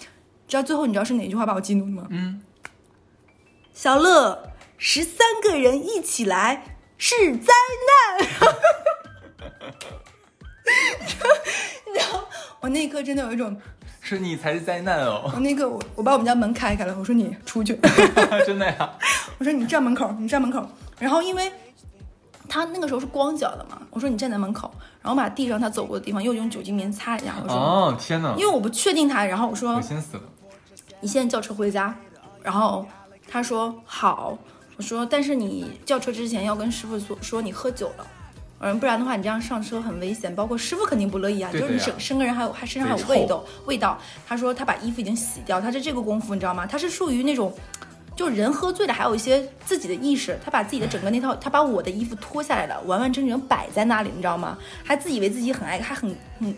[0.48, 2.08] 知道最后你知道是哪句话把我激怒的吗？
[2.10, 2.42] 嗯，
[3.74, 7.54] 小乐，十三个人一起来是灾
[7.88, 8.28] 难。
[10.66, 11.16] 你知
[12.12, 12.28] 道，
[12.60, 13.56] 我那一刻真的有一种，
[14.02, 17.78] 是你才是灾难哦，我那个我我把我们家门开开了，我说你出去，
[18.46, 18.92] 真的呀。
[19.38, 20.68] 我说你站门口，你站门口。
[20.98, 21.52] 然后因为
[22.48, 27.36] 他那个时候是光脚的嘛，我说你站在门口，然后把地上他走过的地方又用酒精棉擦一下。
[27.44, 30.24] 我说哦天哪，因为我不确定他，然后我说恶心死了。
[31.02, 31.96] 你现在叫车回家，
[32.42, 32.86] 然后
[33.28, 34.38] 他说好，
[34.78, 38.08] 我说但是你叫车之前要跟师傅说说你喝酒了，
[38.60, 44.00] 嗯，不然的话你这样上车很危险，包括师傅肯定不乐意啊，就是你整身个人还有还身上还有味道味道。
[44.28, 46.66] 他说他把衣服已经洗掉，他是这个功夫你知道吗？
[46.66, 47.54] 他是属于那种。
[48.16, 54.58] 就人喝醉了，还有一些自己的意识，他把自己的整个那套，他把我的衣服脱下来了，完完整整摆在那里，你知道吗？
[54.86, 56.56] 还自以为自己很爱，还很很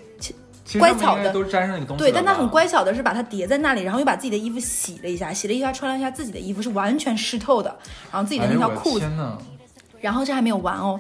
[0.80, 2.48] 乖巧的都沾上那个东西对，但他很。
[2.48, 7.70] 乖巧的是把它叠在那里，然后又把自己的衣服洗了一下，洗了一下穿了一下自己的衣服，是完全湿透的，
[8.12, 9.38] 然后自己的那条裤子，天哪！
[10.00, 11.00] 然后这还没有完哦。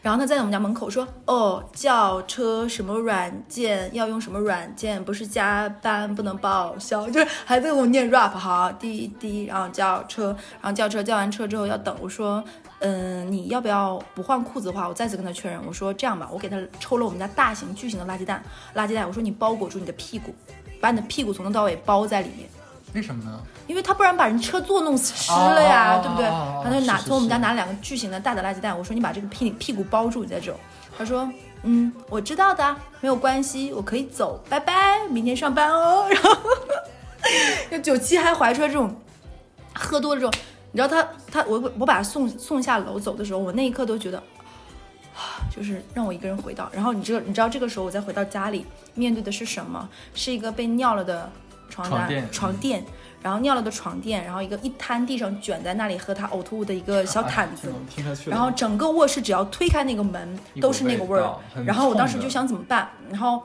[0.00, 11.96] 然后他在我们家门口说：“哦，叫车什么软件要用什么软件，不是加班不能报销，就是还在给我念 rap 好滴滴，然后叫车，然后叫车，叫完车之后要等。
[12.00, 12.42] 我说，
[12.82, 15.60] 嗯，你要不要不换裤子的话，我再次跟他确认。
[15.66, 18.42] 我说这样吧，我给他抽了我们家大型巨型的垃圾袋，
[18.74, 20.34] 垃圾袋，我说你包裹住你的屁股，
[20.80, 22.48] 把你的屁股从头到尾包在里面。”
[22.94, 23.40] 为什么呢？
[23.66, 26.26] 因为他不然把人车座弄湿了呀，哦对不对？
[26.26, 30.58] 然后他就拿从我们家拿了两个巨型的大的垃圾袋，我说你把这个屁屁股包住，你再走。
[30.98, 31.26] 他说
[31.62, 36.06] 嗯，我知道的，没有关系，我可以走，拜拜，明天上班哦。
[36.10, 36.36] 然后
[37.70, 38.94] 就九七还怀揣这种
[39.72, 40.40] 喝多了这种，
[40.72, 44.18] 你知道他他我我把他送送下楼走的时候，我那一刻都觉得。
[45.14, 49.86] 啊 就是让我一个人回到，然后你知道，你知道这个时候我再回到家里，面对的是什么？
[50.14, 51.30] 是一个被尿了的
[51.68, 52.82] 床单、床垫
[53.20, 57.70] 然后尿了的床垫，然后一个一摊地上卷在那里和他呕吐物的一个小毯子。
[58.26, 61.30] 然后整个卧室只要推开那个门都是那个味儿
[61.66, 63.42] 然后我当时就想怎么办，然后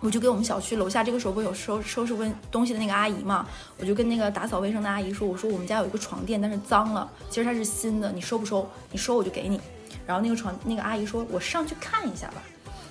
[0.00, 3.46] 我就给我们小区楼下这个时候不有收收拾问东西的那个阿姨嘛，
[3.78, 8.68] 我就跟那个打扫卫生的阿姨说，我说我们家有一个床垫，但是脏了，其实它是新的，你收不收？
[8.90, 9.60] 你收我就给你。
[10.06, 12.42] 然后那个床那个阿姨说，我上去看一下吧。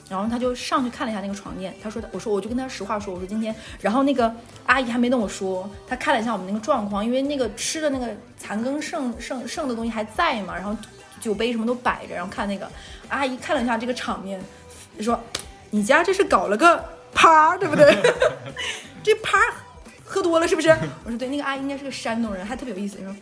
[0.08, 4.34] 然后她就上去看了一下那个床垫，她说，我说我就跟她实话说，我说今天，然后那个
[4.66, 10.76] 阿姨还没跟我说，她看了一下我们那个状况，因为那个吃的那个残羹剩剩剩的东西还在嘛，然后
[11.20, 12.68] 酒杯什么都摆着，然后看那个
[13.08, 14.42] 阿姨看了一下这个场面，
[14.98, 15.20] 她说，
[15.70, 17.96] 你家这是搞了个趴，对不对？
[19.04, 19.38] 这趴
[20.06, 20.70] 喝多了是不是？
[21.04, 23.16] 我说对，那个阿姨应该是个山东人，还特别有意思，说。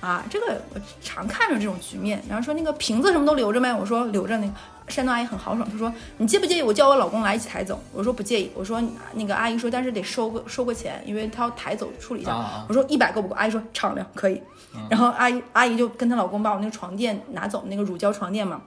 [0.00, 3.72] 啊，这个我常看着这种局面，然后说那个瓶子什么都留着没？
[3.72, 4.36] 我说留着。
[4.36, 4.52] 那个
[4.86, 7.82] 山东阿姨很豪爽，她说你介不介意我叫我老公来一起抬走？
[7.90, 8.50] 我说不介意。
[8.54, 8.82] 我说
[9.14, 12.32] 那个阿姨说，但是得收个收个钱，因为她要抬走处理一下。
[12.34, 13.34] 啊我说一百够不够？
[13.34, 14.42] 阿姨说敞亮可以。
[14.90, 18.60] 然后阿姨阿姨就跟她老公把我那个床垫拿走，那个乳胶床垫嘛。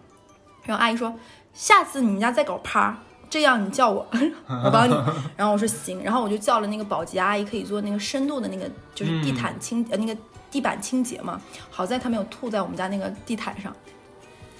[0.64, 1.14] 然后阿姨说
[1.54, 2.98] 下次你们家再搞趴。
[3.30, 4.08] 这样你叫我，
[4.48, 4.94] 我帮你。
[5.36, 10.16] 然后我说行，然后我就叫了那个保洁阿姨，可以做那个深度的那个，就是地毯清、呃那个
[10.50, 11.42] 地板清洁嘛。
[11.70, 13.76] 好在她没有吐在我们家那个地毯上。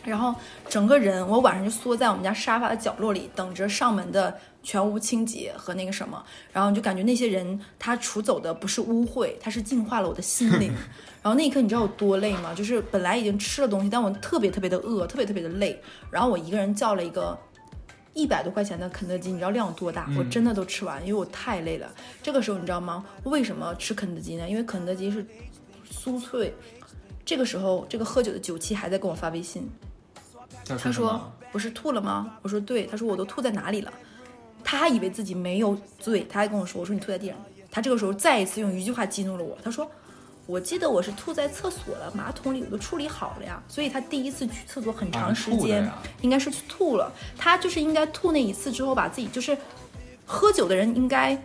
[0.04, 0.34] 然后
[0.70, 6.24] 整个人，我晚上就缩在我们家沙发的角落里，等着上门的全屋清洁和那个什么。
[6.54, 10.74] 然后你就感觉那些人他除走的不是污秽，他是净化了我的心灵。
[11.22, 12.54] 然后那一刻你知道有多累吗？
[12.54, 15.78] 就是本来已经吃了东西，但我特别特别的饿，特别特别的累。
[16.10, 17.38] 然后我一个人叫了一个
[18.18, 20.10] 一百多块钱的肯德基，你知道量有多大？
[20.18, 21.94] 我真的都吃完，因为我太累了。
[22.24, 23.06] 这个时候你知道吗？
[23.26, 24.50] 为什么吃肯德基呢？
[24.50, 25.24] 因为肯德基是
[25.92, 26.52] 酥脆。
[27.24, 29.70] 这个时候，这个喝酒的酒气还在跟我发微信，
[30.66, 33.94] 他他说：“不是吐了吗？”我说：“对。”他说：“我都吐在哪里了？”
[34.64, 37.38] 他还以为自己没有醉，他还跟我说：“我说你吐在地上。”
[37.70, 39.88] 他这个时候再一次用一句话激怒了我，他说
[40.48, 45.88] ：“我记得我是吐在厕所了，马桶里我都处理好了呀。”所以他第一次去厕所很长时间，
[46.22, 47.12] 应该是去吐了。
[47.38, 49.56] 他就是应该吐那一次之后，把自己就是
[50.26, 51.38] 喝酒的人应该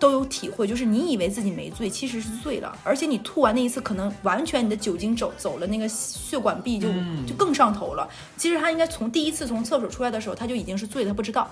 [0.00, 8.08] 都有体会，就是你以为自己没醉，其实是醉了，而且你吐完那一次，可能完全你的酒精走走了那个血管壁就、嗯就更上头了。
[8.36, 11.48] 其实他应该从第一次从厕所出来的时候，他就已经是醉了，他不知道。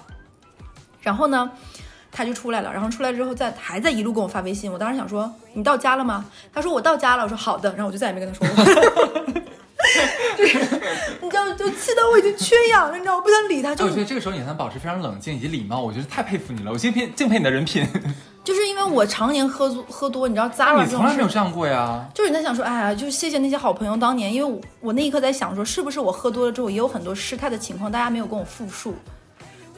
[1.00, 1.50] 然后呢，
[2.10, 6.24] 他就出来了，然后出来之后在还在一路跟我发微信，我当时想说你到家了吗？
[6.52, 8.64] 他说我到家了，我说好的，然后我就再也没跟他说话。
[10.36, 10.58] 就是
[11.20, 17.86] 你知道，就气得我已经缺氧了，你知道，我不想理他，就是我觉得这个时候你还能保持非常冷静以及礼貌，我觉得太佩服你了，我敬佩敬佩你的人品。
[18.44, 22.06] 就是因为我常年喝多喝多，你知道 Zara 你这种事从来没有这样过呀。
[22.14, 28.94] 就是你在想说，哎呀，就谢谢那些好朋友当年，因为我我那一刻在想说，是不是我喝多了之后也有很多失态的情况，大家没有跟我复述。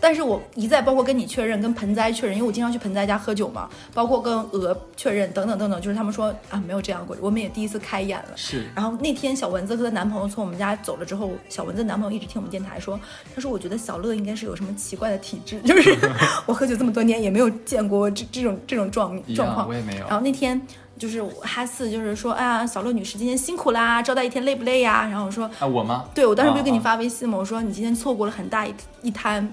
[0.01, 8.37] 但是我一再包括跟你确认，跟盆栽确认，因为我经常去盆栽家喝酒嘛，包括跟鹅确认等等等等，就是他们说啊没有这样过，我们也第一次开眼了。
[8.37, 12.99] 是，然后那天小蚊子和她男朋友从我们家走了之后，小蚊子男朋友一直听我们电台说，
[13.35, 15.95] 他说我觉得小乐应该是有什么奇怪的体质，就是
[16.47, 19.75] 我喝酒这么多年也没有见过这这种这种状，状况我。
[19.75, 20.11] 也没有然。
[20.11, 20.61] 后那天
[20.99, 25.07] 就是哈四就是说，哎呀，小乐女士今天辛苦啦，招待一天累不累呀？
[25.11, 26.07] 然后我说，啊，我吗？
[26.15, 27.37] 对我当时不就给你啊发微信吗？
[27.39, 29.51] 我说你今天错过了很大一一摊。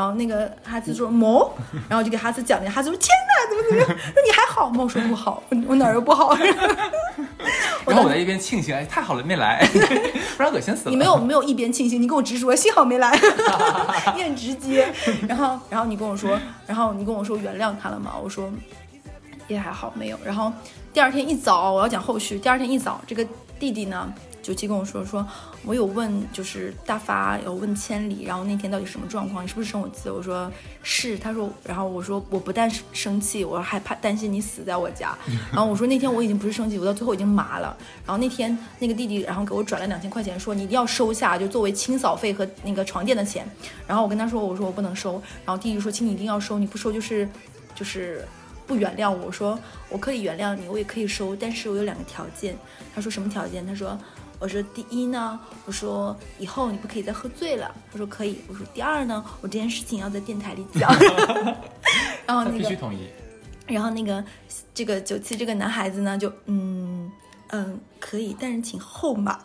[0.00, 1.52] 然后那个哈斯说某，
[1.86, 3.86] 然后我就给哈斯讲了哈斯说天哪，怎么怎么样？
[4.16, 4.82] 那你还好吗？
[4.82, 6.34] 我说不好， 我我哪儿又不好？
[7.84, 9.62] 然后我在一边庆幸，哎，太好了，没来，
[10.38, 10.90] 不然恶心死了。
[10.90, 13.12] 你没有没有一边庆幸，你跟我直说，幸好没来，
[14.16, 14.90] 你很直接。
[15.28, 18.12] 然后然后你跟我说，然后你跟我说原谅他了吗？
[18.22, 18.50] 我说
[19.48, 20.18] 也还好，没有。
[20.24, 20.50] 然后
[20.94, 22.38] 第二天一早，我要讲后续。
[22.38, 23.22] 第二天一早，这个
[23.58, 24.10] 弟弟呢，
[24.42, 25.26] 九七跟我说说，
[25.64, 29.44] 我有问就是大发，有问千里，然后那天到底什么状况？
[29.44, 30.08] 你是不是生我气？
[30.08, 30.50] 我说
[30.82, 31.18] 是。
[31.18, 35.16] 他说，然后我说我不但是生气，我还怕担心你死在我家。
[35.52, 37.76] 然后我说那天我已经不是生气，我到最后已经麻了。
[38.06, 43.46] 然后那天那个弟弟，然后给我转了两千块钱，说你一定要收下，就作为清扫费和那个床垫的钱。
[43.86, 45.20] 然后我跟他说，我说我不能收。
[45.44, 47.28] 然后弟弟说，请，你一定要收，你不收就是
[47.74, 48.26] 就是
[48.66, 49.26] 不原谅我。
[49.26, 49.58] 我说
[49.90, 52.56] 我可以原谅你，我也可以收，但是我有两个条件。
[52.94, 53.66] 他说什么条件？
[53.66, 53.98] 他说。
[54.40, 57.72] 我说第一呢，我说以后你不可以再喝醉了。
[57.92, 58.40] 他说可以。
[58.48, 60.90] 我说第二呢，我这件事情要在电台里讲。
[62.26, 63.06] 然后他那个必须同意。
[63.66, 64.24] 然后那个
[64.74, 67.12] 这个九七这个男孩子呢，就嗯
[67.48, 69.38] 嗯可以，但是请后码。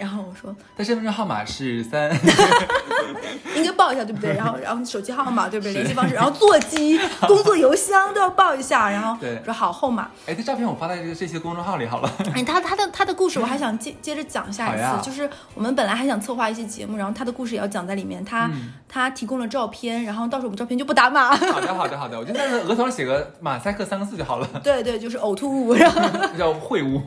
[0.00, 2.10] 然后我说他身份证号码是三，
[3.54, 4.32] 应该报一下，对不对？
[4.36, 5.72] 然后然后手机号码对不对？
[5.74, 8.90] 联系方式，然后座机、工作邮箱都要报一下。
[8.90, 10.10] 然后 对说好后码。
[10.26, 12.10] 哎，这照片我发在这个这些公众号里好了。
[12.34, 18.24] 哎，他他的他的故事我还想接接着讲下一次，就是我们本来还想策划一期节目，然后他的故事也要讲在里面。
[18.24, 21.28] 他、嗯他提供了照片，然后到时候我们照片就不打码。
[21.36, 26.00] 好的，好的，好的，我就在那额头上写个马赛克三个字就好了，对对，就是呕吐物，然后。
[26.32, 27.00] 这叫秽物。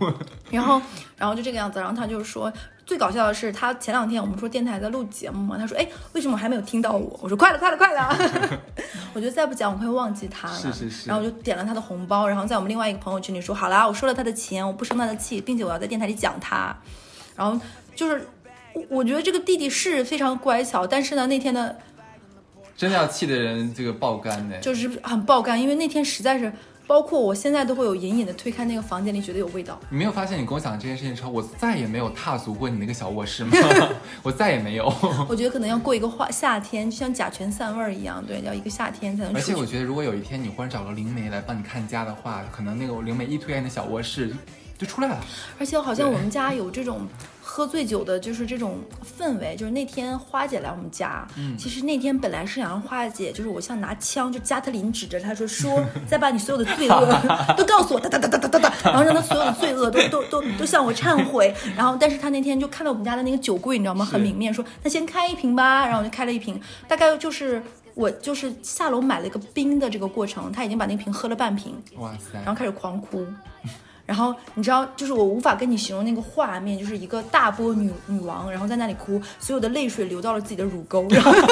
[0.50, 0.82] 然后，
[1.18, 1.80] 然后就这个样子。
[1.82, 2.50] 然后他就说，
[2.86, 7.20] 最搞笑的是，他前两天我们说电台在录节目嘛，他说，哎，为什么还没有听到我？
[7.22, 8.60] 我说快了，快了，快了。
[9.14, 10.58] 我觉得再不讲，我会忘记他了。
[10.58, 16.76] 是是是然后我就点了他的红包，然后在我们另外一个朋友圈里说，好啦，我收了他的钱，我不生他的气，并且我要在电台里讲他。
[17.36, 17.58] 然后
[17.96, 18.28] 就是，
[18.74, 21.74] 我我觉得这个弟弟是非常乖巧，但是呢，那天呢，
[22.76, 24.60] 真的要气的人这个爆肝呢。
[24.60, 26.52] 就是很爆肝，因为那天实在是。
[26.86, 29.80] 包括我现在都会有隐隐的推开那个房间里，觉得有味道。
[29.90, 33.52] 你没有发现你跟我讲这件事情之后，我再也没有踏足过你那个小卧室吗？
[34.22, 34.86] 我再也没有。
[35.30, 39.56] 我觉得可能要过一个夏夏天，就像甲醛散味儿一样，对，要一个夏天才能而且。
[39.56, 44.36] 我觉得，如果有一天你忽然找个灵媒来帮你看家的话，可能那个灵媒一推开你的小卧室就
[44.80, 45.20] 就出来了。
[45.60, 47.08] 而且好像我们家有这种
[47.56, 48.80] 喝醉酒的，就是这种
[49.16, 49.56] 氛围。
[49.56, 57.06] 就是那天花姐来我们家，嗯其实那天本来是想让花姐，就是我像拿枪，就加特林指着她说 说，再把你所有的罪恶
[57.56, 61.54] 都告诉我，哒哒哒哒哒哒哒，然后让她所有的罪恶都都都都向我忏悔。
[61.78, 64.04] 然后，但是她那天就看到我们家的那个酒柜，你知道吗？
[64.04, 67.62] 很明面，说那先开一瓶吧，然后我就开了一瓶，大概就是。
[67.96, 72.40] 我就是下楼买了一个冰的这个过程，他已经把那瓶喝了半瓶，哇塞！
[72.40, 73.24] 然后开始狂哭。
[74.06, 81.50] 然后你知道，就是我无法跟你形容那个画面，就是一个大波女女王，然后在那里哭，所有的泪水流到了自己的乳沟，然后，然后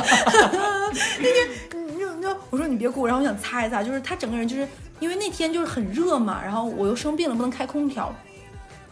[1.20, 1.50] 那天
[1.92, 4.68] 你知道，你知道，我说你别哭，然后我想擦一擦，就是他整个人就是
[5.00, 8.14] 因为那天就是很热嘛，然后我又生病了，不能开空调，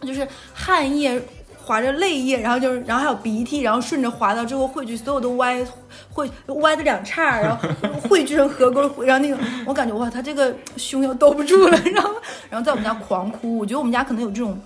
[0.02, 1.22] 就是汗液
[1.64, 5.64] 滑着泪液，然后就是，然后还有鼻涕，然后顺着滑到之后汇聚，所有都歪，
[6.10, 7.68] 汇歪的两叉，然后
[8.08, 12.10] 汇聚成河沟，然后那个我感觉哇，他这个胸要兜不住了， 然后
[12.50, 14.60] 然后在我们家狂哭，我觉得我们家可能有这种。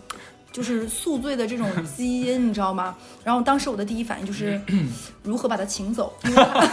[0.52, 2.96] 就是宿醉的这种基因，你知道吗？
[3.22, 4.58] 然后当时我的第一反应就是
[5.22, 6.64] 如何把他请走， 因为他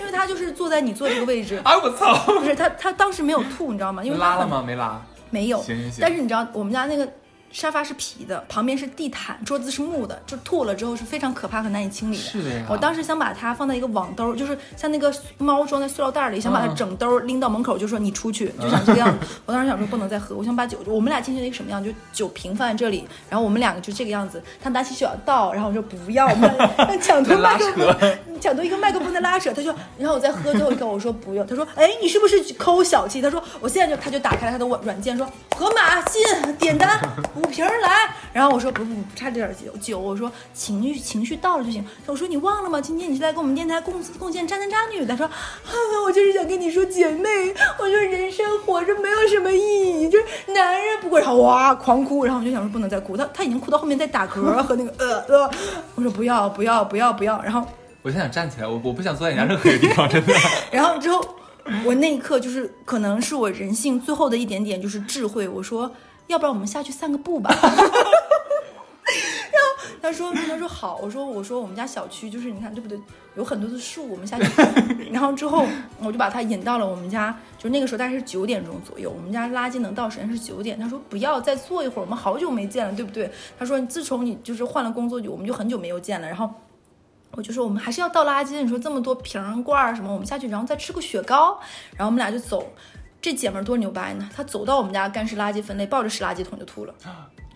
[0.00, 2.16] 因为他就是坐在你坐这个位置，哎我操！
[2.26, 4.02] 不是他他当时没有吐，你知道吗？
[4.02, 4.64] 因为拉了吗？
[4.66, 5.00] 没拉。
[5.30, 7.08] 没有，行行行但是你知道我们家那个
[7.50, 12.22] 沙发是皮的，旁边是地毯，桌子是木的，就吐了之后是非常可怕和难以清理的。
[12.22, 19.26] 是的呀我当时想把它放在一个网兜，就是像那个猫装在塑料袋里，想把它嗯整兜拎到门口，就说你出去，就想这个样子。
[19.46, 24.42] 我当时想说不能再喝，我想把酒，我们俩进去一个什么样，就酒瓶放在这里，然后我们两个就这个样子。
[24.62, 33.22] 他拿起酒要倒，然后我说不要，我们抢 夺麦克风，抢夺一个麦克风的拉扯，他就，然后我再喝最后一口，我说不用，他说，哎，你是不是抠小气？
[33.22, 36.22] 他说我现在就，他就打开了他的软软件，说河马信
[36.58, 36.98] 点单
[37.38, 41.84] 五瓶来，然后我说不不不，差这点酒酒，我说情绪情绪到了就行。
[42.06, 42.80] 我说你忘了吗？
[42.80, 45.16] 今天你是来给我们电台贡贡献渣男渣女的。
[45.16, 45.72] 他说，啊，
[46.04, 47.28] 我就是想跟你说姐妹，
[47.78, 55.50] 我说人生活着没有什么意义，就是男人不过，然后哇狂哭，然后我就想说不能再哭，他他已经哭到后面在打嗝和那个呃呃，
[55.94, 57.64] 我说不要不要不要不要，然后
[58.02, 60.32] 我现在想站起来，我我不想坐在你家任何一个地方，真的。
[60.70, 61.22] 然后之后，
[61.84, 65.90] 我那一刻就是可能是我人性最后的一点点就是智慧，我说，
[66.28, 67.50] 要不然我们下去散个步吧。
[69.50, 69.68] 然后
[70.00, 72.98] 他说他说好，我说我说我们家小区就是你看对不对，
[73.34, 74.44] 有很多的树，我们下去。
[75.10, 75.66] 然后之后
[75.98, 80.78] 我就把他引到了我们家，就那个时候大概是九点钟左右，我们家垃圾能到时间是九点。
[80.78, 83.30] 他说不要再坐一会儿，我们好久没见了，对不对？
[83.58, 86.48] 他说自从你就是换了工作就我们就很久没有见了，然后。
[87.32, 91.60] 我就说我们还是要倒垃圾，你说这么多瓶罐儿什么，我们下去然后再吃个雪糕，
[91.94, 92.66] 然后我们俩就走。
[93.20, 96.94] 这姐们儿多牛掰呢，她走到我们家干湿垃圾分类，抱着湿垃圾桶就吐了，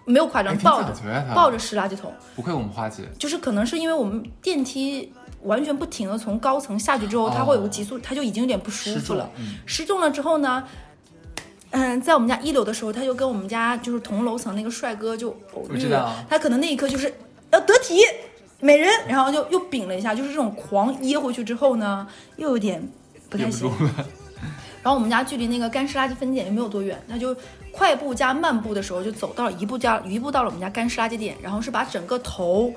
[0.04, 0.92] 没有夸张，抱着
[1.34, 9.30] 抱着湿垃圾桶，不愧我们花姐，就是可能是因为我们电梯完全不停的从高层下去之后，它会有个急速，它就已经有点不舒服了
[9.64, 10.64] 失重了之后呢，
[11.70, 17.14] 嗯，在我们家一楼的时候，他就跟我们家就是同楼层那个帅哥就偶遇了，他可能那一刻就是
[17.50, 18.00] 要得体
[18.60, 22.06] 美人，然后就又屏了一下，就是这种狂噎回去之后呢，
[22.36, 22.86] 又有点
[23.30, 23.70] 不太行。
[24.82, 27.34] 然后我们家距离那个干湿垃圾分拣也没有多远，他就
[27.70, 32.72] 快步加慢步的时候就走到了一步加一步到了我们家干湿垃圾点，然后是把整个头。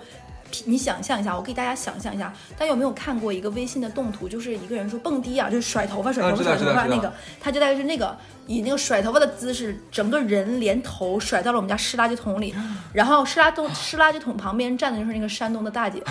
[0.66, 4.30] 你想象一下，我给大家想象一下，大家有没有看过一个微信的动图？
[4.30, 12.56] 就是一个人说蹦迪啊，就是甩头发、甩头发、甩头发那个，他就大概是那个以那个甩头发的姿势，整个人连头甩到了我们家湿垃圾桶里，
[12.94, 16.02] 然后湿垃桶湿垃圾桶旁边站的就是那个山东的大姐，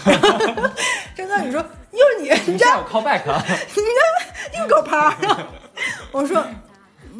[1.14, 3.42] 真的，你说又是你，你这 callback 啊？
[4.52, 5.16] 硬狗趴。
[6.12, 6.44] 我说，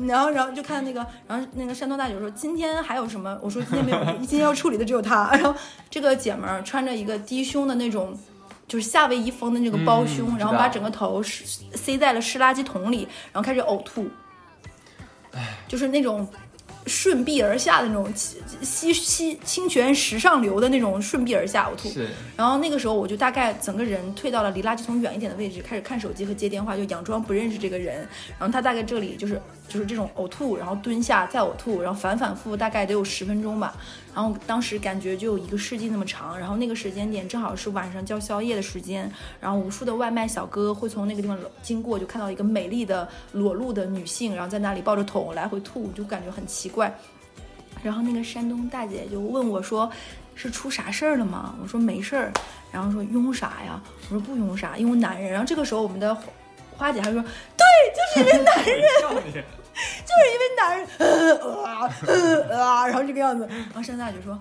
[0.07, 3.39] 然后然后就看那个，然后那个山东大姐说今天还有什么？
[3.43, 5.31] 我说今天没有，今天要处理的只有他。
[5.37, 5.55] 然后
[5.91, 8.19] 这个姐们儿穿着一个低胸的那种。
[8.67, 14.09] 就是夏威夷风的那个包胸，嗯然后把整个头塞在了湿垃圾桶里，然后开始呕吐，
[15.69, 16.27] 就是那种
[16.87, 21.89] 顺臂而下的那种西西清泉石上流的那种顺臂而下呕吐。
[21.89, 28.07] 是然后那个时候我就大概整个人退到了离垃圾桶远一点的位置，开始看手机和接电话，就佯装不认识这个人。
[28.39, 33.75] 然后他大概这里就是就是这种呕吐，然后蹲下再呕吐，然后反反复复大概得有十分钟吧。
[34.15, 36.39] 然后当时感觉就有一个世纪那么长。
[36.39, 39.11] 然后那个时间点正好是晚上叫宵夜的时间，
[39.41, 46.97] 然后无数的外卖小哥会从那个地方经过，就看到一个美丽的裸露的女性，然后在那里抱着桶来回吐，就感觉很奇怪。
[47.83, 49.91] 然后那个山东大姐就问我说
[50.35, 52.33] ：“是出啥事儿了吗？”我说没事儿。
[52.73, 53.83] 然后说拥啥呀？
[54.09, 55.31] 我说不拥啥，拥男人。
[55.31, 56.17] 然后这个时候我们的
[56.77, 57.21] 花姐还说
[57.57, 59.45] ：“对，就是因为男人，
[60.07, 64.39] 就是因为男人，呃啊呃啊，然后这个样子。”然后山东大姐说：“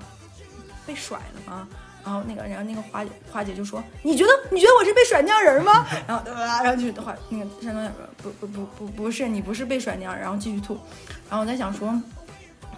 [0.86, 1.68] 被甩了吗？”
[2.06, 10.74] 然后那个，然后那个花姐花姐就说：“你觉得你觉得我是被甩那样人吗？” 然后呃，然后就是话那个山东说：“不不不不不是，你不是被甩那样。”然后继续吐。
[11.30, 12.00] 然后我在想说。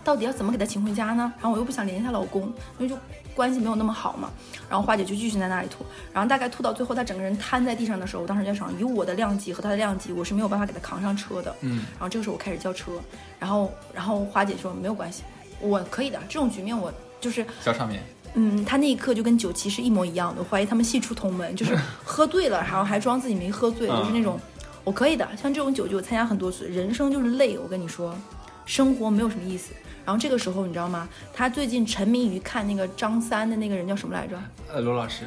[0.03, 1.33] 到底要怎么给她请回家呢？
[1.37, 2.43] 然后我又不想联系她老公，
[2.77, 2.95] 因为就
[3.35, 4.31] 关系没有那么好嘛。
[4.69, 11.55] 然后花姐就继续在那里吐，然后大概吐到最后，她整个人瘫在地上的时候，我当时在想，以我的量级和她的量级，我是没有办法给她扛上车的。
[11.61, 12.91] 嗯，然后这个时候我开始叫车，
[13.37, 15.23] 然后然后花姐说没有关系，
[15.59, 16.19] 我可以的。
[16.27, 18.01] 这种局面我就是叫上面，
[18.33, 24.39] 嗯，他那一刻就跟酒旗是一模一样的，我怀疑他们系出同门，就是 喝醉了，然后还装自己没喝醉，嗯就是那种
[24.83, 25.27] 我可以的。
[25.39, 28.17] 像这种酒局我参加很多次，人生就是累，我跟你说，
[28.65, 29.71] 生活没有什么意思。
[30.05, 31.09] 然后这个时候你知道吗？
[31.33, 34.39] 他最近沉迷于看那个张三的那个人叫什么来着？
[34.71, 35.25] 呃，罗老师，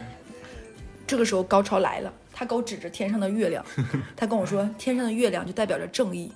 [1.06, 3.64] 这个时候高潮来了，他给我指着天上的月亮，
[4.16, 6.30] 他跟我说天上的月亮就代表着正义。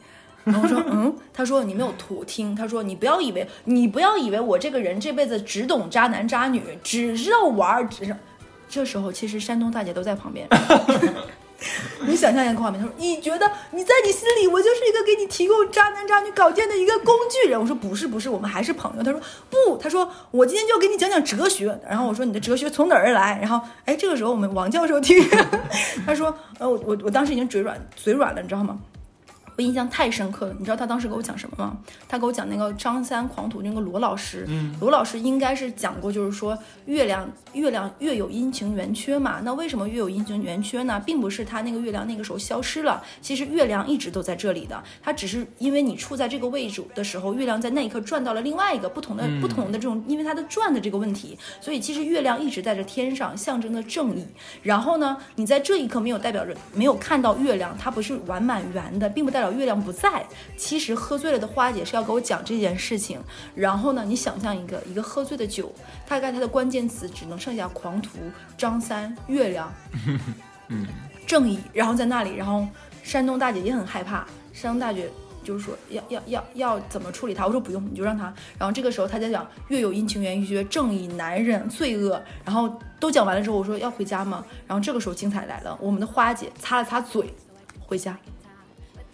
[0.45, 8.16] 然后我说 嗯，他说你没有图听，他说你不要以为你不要以为我这个人这辈子只懂渣男渣女，只知道玩儿，只是。
[8.68, 10.49] 这时候其实山东大姐都在旁边。
[12.07, 25.23] 你想象一下画面，他说：“你觉得你在你心里，我就是一个给你提供渣男渣女稿件的一个工具人。”我说：“不是，不是，我们还是朋友。”他说：“不，他说我今天就给你讲讲哲学。”然后我说：“你的哲学从哪儿而来？”然后，哎，这个时候我们王教授听，
[26.07, 28.79] 他说：“呃，我我当时已经嘴软嘴软了，你知道吗？”
[29.57, 31.77] 我印象太深刻了，你知道他当时给我讲什么吗？
[32.09, 39.41] 他给我讲那个张三狂徒那个罗老师，嗯罗老师应该是讲过，就是说月亮月亮月有阴晴圆缺嘛。
[39.45, 41.01] 那为什么月有阴晴圆缺呢？
[41.05, 54.25] 并不是他那个月亮那个时候消失了，其实月亮一直都在这里的，它只是因为你处在这个位置的时候，月亮在那一刻转到了另外一个不同的、不同的这种，因为它的转的这个问题，所以其实月亮一直在这天上，象征着正义。
[54.63, 60.24] 然后呢，你在这一刻没有代表着没有看到月亮，它不是完满圆的，并不代表月亮不在。
[60.57, 63.20] 其实喝醉了的花姐是要给我讲这件事情。
[63.55, 65.72] 然后呢，你想象一个一个喝醉的酒，
[66.09, 68.18] 大概它的关键词只能剩下狂徒、
[68.57, 69.72] 张三、月亮、
[70.68, 70.86] 嗯，
[71.26, 72.66] 正义，然后在那里，然后
[73.03, 75.11] 山东大姐也很害怕，山东大姐
[75.43, 77.45] 就是说要要要要怎么处理他？
[77.45, 78.32] 我说不用，你就让他。
[78.57, 84.45] 然后这个时候他在讲月有阴晴圆圆缺，正义、男人、罪恶，然后都讲完了之后，我说要回家吗？
[84.68, 87.34] 然后这个时候精彩来了，我们的花姐擦了擦嘴，
[87.80, 88.16] 回家。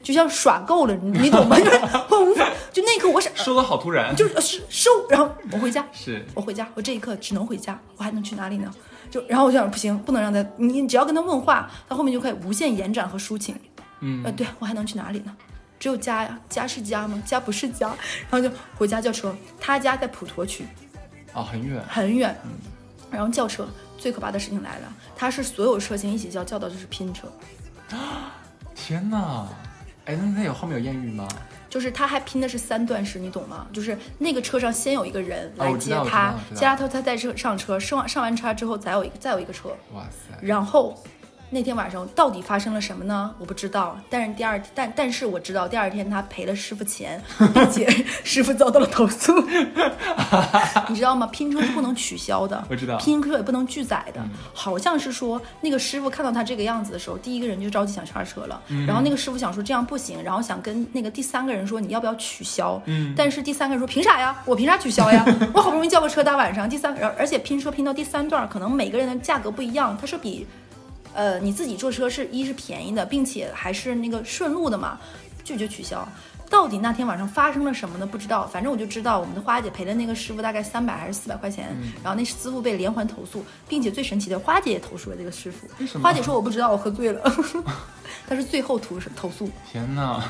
[0.03, 1.57] 就像耍够了，你你懂吗？
[1.61, 1.81] 就是
[2.11, 8.73] 我无法，就那一刻我是收的好突然，就是是收，然后我回家，是我回家，我这一刻只能回家，我还能去哪里呢？
[9.11, 13.55] 就然后我就想不行，不能让他，你只要跟他问话，他后面就可以无限延展和抒情。
[14.01, 15.37] 嗯呃，对我还能去哪里呢？
[15.81, 17.23] 只有家呀，家是家吗？
[17.27, 17.89] 家不是家，
[18.31, 19.35] 然后就回家叫车。
[19.61, 20.67] 他家在普陀区，
[21.33, 22.37] 哦，很远，很远，
[23.11, 23.67] 然后叫车。
[23.97, 27.27] 最可怕的事情来了，他是所有车型一起叫，叫到就是拼车，
[28.77, 29.49] 天哪！
[30.09, 31.29] 哎，那那有后面有艳遇吗？
[31.69, 33.67] 就是他还拼的是三段式，你懂吗？
[33.75, 40.99] 就是那个车上先有一个人来接他接他他他再车上车，上完上完车之后再有一个再有一个车，哇塞，然后
[41.51, 43.35] 那天晚上到底发生了什么呢？
[43.39, 47.23] 我不知道，但是第二但但是我知道第二天他赔了师傅钱，
[47.55, 47.89] 并且
[48.23, 49.33] 师傅遭到了投诉，
[50.89, 51.27] 你知道吗？
[51.29, 54.21] 拼车是不能取消的，我知道拼车也不能拒载的，
[54.53, 64.37] 好像是说那个师傅看到他这个样子的时候，第一个人就着急想刹车了，然后那个师傅想说这样不行，然后想跟那个第三个人说你要不要取消，嗯但是第三个人说凭啥呀？
[64.45, 65.25] 我凭啥取消呀？
[65.55, 70.47] 我好不容易叫个车大晚上，第三而而且拼车拼到第三段，可能每个人的价格不一样，它是比。
[71.19, 75.01] 呃，你自己坐车是一是便宜的，并且还是那个顺路的嘛，
[75.43, 76.07] 拒绝取消。
[76.49, 78.07] 到底那天晚上发生了什么呢？
[78.07, 85.99] 不知道，反正我就知道我们的花姐赔了那个师傅大概三百还是四百块钱，然后那师傅被连环投诉，并且最神奇的，花姐也投诉了这个师傅为什。
[85.99, 87.21] 么花姐说我不知道，我喝醉了，
[88.29, 90.23] 她是最后投投诉，天哪！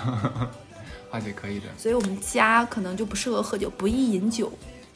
[1.11, 4.51] 花姐可以的，所以我们家可能就不适合喝酒，不宜饮酒。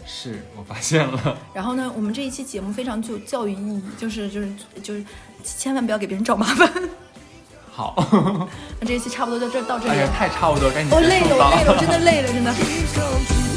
[0.07, 1.38] 是我发现了。
[1.55, 5.05] 然后呢，我们这一期节目非常具有教育意义，就是就是就是，
[5.44, 6.70] 千万不要给别人找麻烦。
[7.70, 7.94] 好，
[8.80, 13.51] 那这一期差不多就这到这哎呀里了，，太差不多，赶紧我累了，我累了，我真的累了，真的。